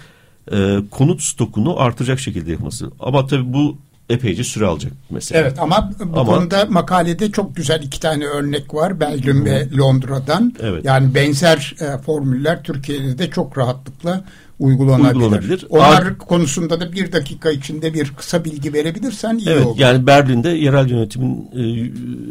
e, 0.53 0.79
konut 0.91 1.23
stokunu 1.23 1.81
artacak 1.81 2.21
şekilde 2.21 2.51
yapması. 2.53 2.91
Ama 3.01 3.27
tabii 3.27 3.53
bu 3.53 3.79
epeyce 4.11 4.45
süre 4.45 4.67
alacak 4.67 4.93
mesela. 5.11 5.41
Evet 5.41 5.59
ama 5.59 5.91
bu 6.05 6.21
ama, 6.21 6.35
konuda 6.35 6.67
makalede 6.69 7.33
çok 7.33 7.57
güzel 7.57 7.83
iki 7.83 8.01
tane 8.01 8.25
örnek 8.25 8.75
var. 8.75 9.01
Belgium 9.01 9.45
ve 9.45 9.69
Londra'dan. 9.77 10.55
Evet. 10.61 10.85
Yani 10.85 11.15
benzer 11.15 11.75
e, 11.81 11.99
formüller 11.99 12.63
Türkiye'de 12.63 13.19
de 13.19 13.31
çok 13.31 13.59
rahatlıklıkla 13.59 14.25
uygulanabilir. 14.59 15.15
uygulanabilir. 15.15 15.67
Onlar 15.71 16.03
Ar 16.03 16.19
konusunda 16.19 16.81
da 16.81 16.93
bir 16.93 17.13
dakika 17.13 17.51
içinde 17.51 17.95
bir 17.95 18.13
kısa 18.17 18.45
bilgi 18.45 18.73
verebilirsen 18.73 19.39
iyi 19.39 19.49
evet, 19.49 19.67
olur. 19.67 19.79
Yani 19.79 20.07
Berlin'de 20.07 20.49
yerel 20.49 20.91
yönetimin 20.91 21.51
e, 21.55 21.61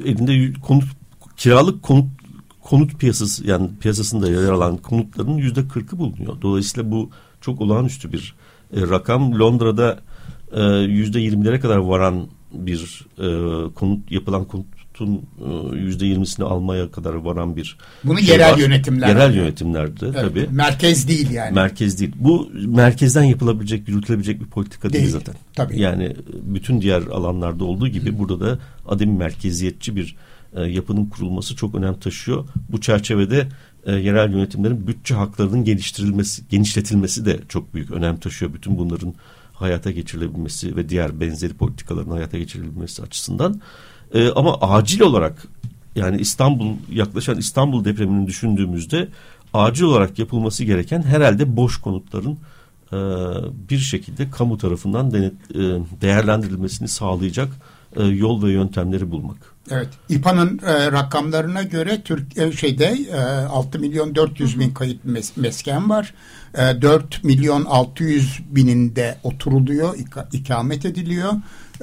elinde 0.09 0.59
konut 0.59 0.83
kiralık 1.37 1.83
konut 1.83 2.05
konut 2.61 2.99
piyasası 2.99 3.47
yani 3.47 3.69
piyasasında 3.79 4.29
yer 4.29 4.51
alan 4.51 4.77
konutların 4.77 5.37
yüzde 5.37 5.67
kırkı 5.67 5.97
bulunuyor. 5.97 6.41
Dolayısıyla 6.41 6.91
bu 6.91 7.09
çok 7.41 7.61
olağanüstü 7.61 8.13
bir 8.13 8.35
e, 8.75 8.81
rakam. 8.81 9.39
Londra'da 9.39 9.99
yüzde 10.87 11.19
yirmilere 11.19 11.59
kadar 11.59 11.77
varan 11.77 12.27
bir 12.53 13.05
e, 13.17 13.27
konut 13.73 14.11
yapılan 14.11 14.45
konutun 14.45 15.21
e, 15.41 15.77
yüzde 15.77 16.05
yirmisini 16.05 16.45
almaya 16.45 16.91
kadar 16.91 17.13
varan 17.13 17.55
bir 17.55 17.77
bunu 18.03 18.19
şey 18.19 18.27
yerel 18.27 18.53
var. 18.53 18.57
yönetimler 18.57 19.07
yerel 19.07 19.35
yönetimlerde 19.35 20.05
evet, 20.05 20.15
tabii. 20.15 20.47
merkez 20.51 21.07
değil 21.07 21.31
yani. 21.31 21.55
Merkez 21.55 21.99
değil. 21.99 22.11
Bu 22.15 22.51
merkezden 22.53 23.23
yapılabilecek 23.23 23.87
yürütülebilecek 23.87 24.41
bir 24.41 24.45
politika 24.45 24.93
değil, 24.93 25.03
değil 25.03 25.13
zaten. 25.13 25.35
tabii. 25.55 25.79
Yani 25.79 26.15
bütün 26.41 26.81
diğer 26.81 27.01
alanlarda 27.01 27.65
olduğu 27.65 27.87
gibi 27.87 28.11
Hı. 28.11 28.19
burada 28.19 28.39
da 28.39 28.59
ademi 28.87 29.17
merkeziyetçi 29.17 29.95
bir 29.95 30.15
e, 30.55 30.61
yapının 30.61 31.05
kurulması 31.05 31.55
çok 31.55 31.75
önem 31.75 31.99
taşıyor. 31.99 32.45
Bu 32.69 32.81
çerçevede 32.81 33.47
e, 33.85 33.91
yerel 33.91 34.31
yönetimlerin 34.31 34.87
bütçe 34.87 35.15
haklarının 35.15 35.63
geliştirilmesi 35.63 36.41
genişletilmesi 36.49 37.25
de 37.25 37.39
çok 37.49 37.73
büyük 37.73 37.91
önem 37.91 38.17
taşıyor. 38.17 38.53
Bütün 38.53 38.77
bunların 38.77 39.13
hayata 39.61 39.91
geçirilebilmesi 39.91 40.75
ve 40.75 40.89
diğer 40.89 41.19
benzeri 41.19 41.53
politikaların 41.53 42.11
hayata 42.11 42.37
geçirilebilmesi 42.37 43.01
açısından. 43.01 43.61
E, 44.13 44.29
ama 44.29 44.55
acil 44.55 45.01
olarak 45.01 45.47
yani 45.95 46.21
İstanbul 46.21 46.73
yaklaşan 46.91 47.37
İstanbul 47.37 47.85
depremini 47.85 48.27
düşündüğümüzde 48.27 49.07
acil 49.53 49.83
olarak 49.83 50.19
yapılması 50.19 50.63
gereken 50.63 51.01
herhalde 51.01 51.55
boş 51.55 51.77
konutların 51.77 52.37
e, 52.93 52.97
bir 53.69 53.77
şekilde 53.77 54.29
kamu 54.29 54.57
tarafından 54.57 55.11
denet, 55.11 55.33
e, 55.51 55.59
değerlendirilmesini 56.01 56.87
sağlayacak 56.87 57.49
e, 57.95 58.03
yol 58.03 58.43
ve 58.43 58.51
yöntemleri 58.51 59.11
bulmak. 59.11 59.37
Evet, 59.71 59.89
İPA'nın 60.09 60.59
rakamlarına 60.91 61.63
göre 61.63 62.01
Türk 62.01 62.37
e, 62.37 62.51
şeyde 62.51 62.97
e, 63.11 63.19
6 63.45 63.79
milyon 63.79 64.15
400 64.15 64.59
bin 64.59 64.73
kayıt 64.73 65.05
mes 65.05 65.37
mesken 65.37 65.89
var. 65.89 66.13
E, 66.53 66.81
4 66.81 67.23
milyon 67.23 67.65
600 67.65 68.39
bininde 68.49 69.17
oturuluyor, 69.23 69.95
ik 69.97 70.07
ikamet 70.33 70.85
ediliyor. 70.85 71.31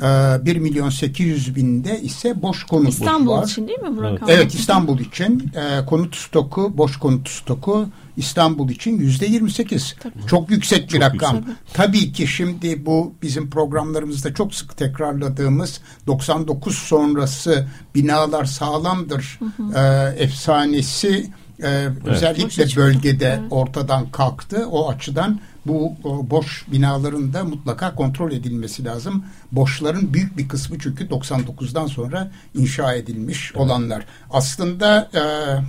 E, 0.03 0.47
1 0.47 0.57
milyon 0.57 0.91
800 0.91 1.57
binde 1.57 2.01
ise 2.01 2.43
boş 2.43 2.65
konut 2.65 2.89
İstanbul 2.89 3.33
var. 3.33 3.45
için 3.45 3.69
değil 3.69 3.79
mi 3.79 3.97
bu 3.97 4.03
rakam? 4.03 4.31
Evet, 4.31 4.55
İstanbul 4.55 4.99
için 4.99 5.53
e, 5.55 5.87
konut 5.87 6.17
stoku, 6.17 6.79
boş 6.79 6.97
konut 6.97 7.29
stoku 7.29 7.89
İstanbul 8.17 8.69
için 8.69 8.99
yüzde 8.99 9.27
28. 9.27 9.97
Çok 10.27 10.51
yüksek 10.51 10.89
bir 10.89 11.01
çok 11.01 11.03
rakam. 11.03 11.37
Yüksek. 11.37 11.55
Tabii 11.75 12.13
ki 12.13 12.27
şimdi 12.27 12.87
bu 12.87 13.13
bizim 13.23 13.51
programlarımızda 13.51 14.35
çok 14.35 14.55
sık 14.55 14.77
tekrarladığımız 14.77 15.81
99 16.07 16.79
sonrası 16.79 17.69
binalar 17.95 18.45
sağlamdır 18.45 19.39
hı 19.39 19.63
hı. 19.63 19.79
E, 19.79 20.15
efsanesi 20.23 21.31
e, 21.63 21.69
evet. 21.69 21.93
özellikle 22.05 22.77
bölgede 22.77 23.39
evet. 23.41 23.53
ortadan 23.53 24.11
kalktı. 24.11 24.67
O 24.71 24.89
açıdan 24.89 25.41
bu 25.69 25.93
boş 26.31 26.65
binaların 26.73 27.33
da 27.33 27.45
mutlaka 27.45 27.95
kontrol 27.95 28.33
edilmesi 28.33 28.85
lazım. 28.85 29.25
Boşların 29.53 30.15
büyük 30.15 30.39
bir 30.39 30.49
kısmı 30.49 30.79
çünkü 30.79 31.07
99'dan 31.09 31.87
sonra 31.87 32.31
inşa 32.55 32.95
edilmiş 32.95 33.51
evet. 33.51 33.61
olanlar. 33.61 34.05
Aslında 34.31 35.11
e, 35.15 35.21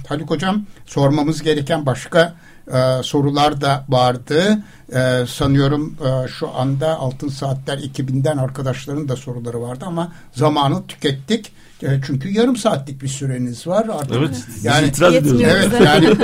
Haluk 0.07 0.29
Hocam 0.29 0.65
sormamız 0.85 1.41
gereken 1.41 1.85
başka 1.85 2.35
e, 2.73 3.03
sorular 3.03 3.61
da 3.61 3.85
vardı. 3.89 4.63
E, 4.93 5.25
sanıyorum 5.27 5.97
e, 6.05 6.27
şu 6.27 6.55
anda 6.55 6.99
Altın 6.99 7.29
Saatler 7.29 7.77
ekibinden 7.77 8.37
arkadaşların 8.37 9.09
da 9.09 9.15
soruları 9.15 9.61
vardı 9.61 9.85
ama 9.87 10.13
zamanı 10.33 10.87
tükettik. 10.87 11.51
E, 11.83 11.99
çünkü 12.05 12.29
yarım 12.29 12.55
saatlik 12.55 13.01
bir 13.01 13.07
süreniz 13.07 13.67
var 13.67 13.87
artık. 13.93 14.15
Evet. 14.17 14.43
Yani 14.63 14.87
itiraz 14.87 15.15
ediyoruz. 15.15 15.41
Evet 15.43 15.81
yani 15.85 16.15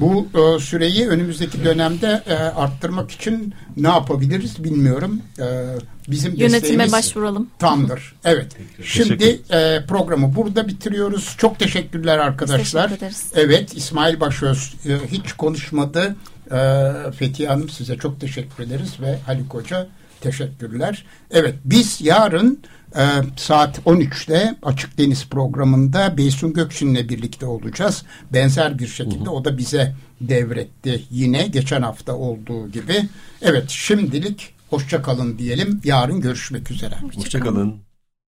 bu 0.00 0.28
e, 0.34 0.60
süreyi 0.60 1.08
önümüzdeki 1.08 1.64
dönemde 1.64 2.22
e, 2.26 2.34
arttırmak 2.34 3.10
için 3.10 3.54
ne 3.76 3.88
yapabiliriz 3.88 4.64
bilmiyorum. 4.64 5.20
Bizim 6.08 6.34
yönetime 6.34 6.92
başvuralım. 6.92 7.50
Tamdır. 7.58 8.14
Evet. 8.24 8.56
Şimdi 8.84 9.40
e, 9.50 9.84
programı 9.88 10.34
burada 10.36 10.68
bitiriyoruz. 10.68 11.34
Çok 11.38 11.58
teşekkürler 11.58 12.18
arkadaşlar. 12.18 12.88
Teşekkür 12.88 13.06
ederiz. 13.06 13.24
Evet 13.34 13.76
İsmail 13.76 14.20
Başöz 14.20 14.74
e, 14.86 14.98
hiç 15.12 15.32
konuşmadı. 15.32 16.16
E, 16.50 16.92
Fethiye 17.18 17.48
Hanım 17.48 17.68
size 17.68 17.96
çok 17.96 18.20
teşekkür 18.20 18.64
ederiz 18.64 19.00
ve 19.00 19.18
Haluk 19.26 19.54
Hoca 19.54 19.86
teşekkürler. 20.20 21.04
Evet 21.30 21.54
biz 21.64 22.00
yarın 22.00 22.60
e, 22.96 23.04
saat 23.36 23.78
13'te 23.78 24.54
Açık 24.62 24.98
Deniz 24.98 25.28
programında 25.28 26.16
Beysun 26.16 26.52
Gökçin'le 26.52 27.08
birlikte 27.08 27.46
olacağız. 27.46 28.02
Benzer 28.32 28.78
bir 28.78 28.86
şekilde 28.88 29.30
o 29.30 29.44
da 29.44 29.58
bize 29.58 29.94
devretti 30.20 31.02
yine 31.10 31.46
geçen 31.46 31.82
hafta 31.82 32.16
olduğu 32.16 32.70
gibi. 32.70 33.08
Evet 33.42 33.64
şimdilik 33.68 34.54
hoşçakalın 34.70 35.38
diyelim. 35.38 35.80
Yarın 35.84 36.20
görüşmek 36.20 36.70
üzere. 36.70 36.94
Hoşçakalın. 37.16 37.66
Hoşça 37.66 37.85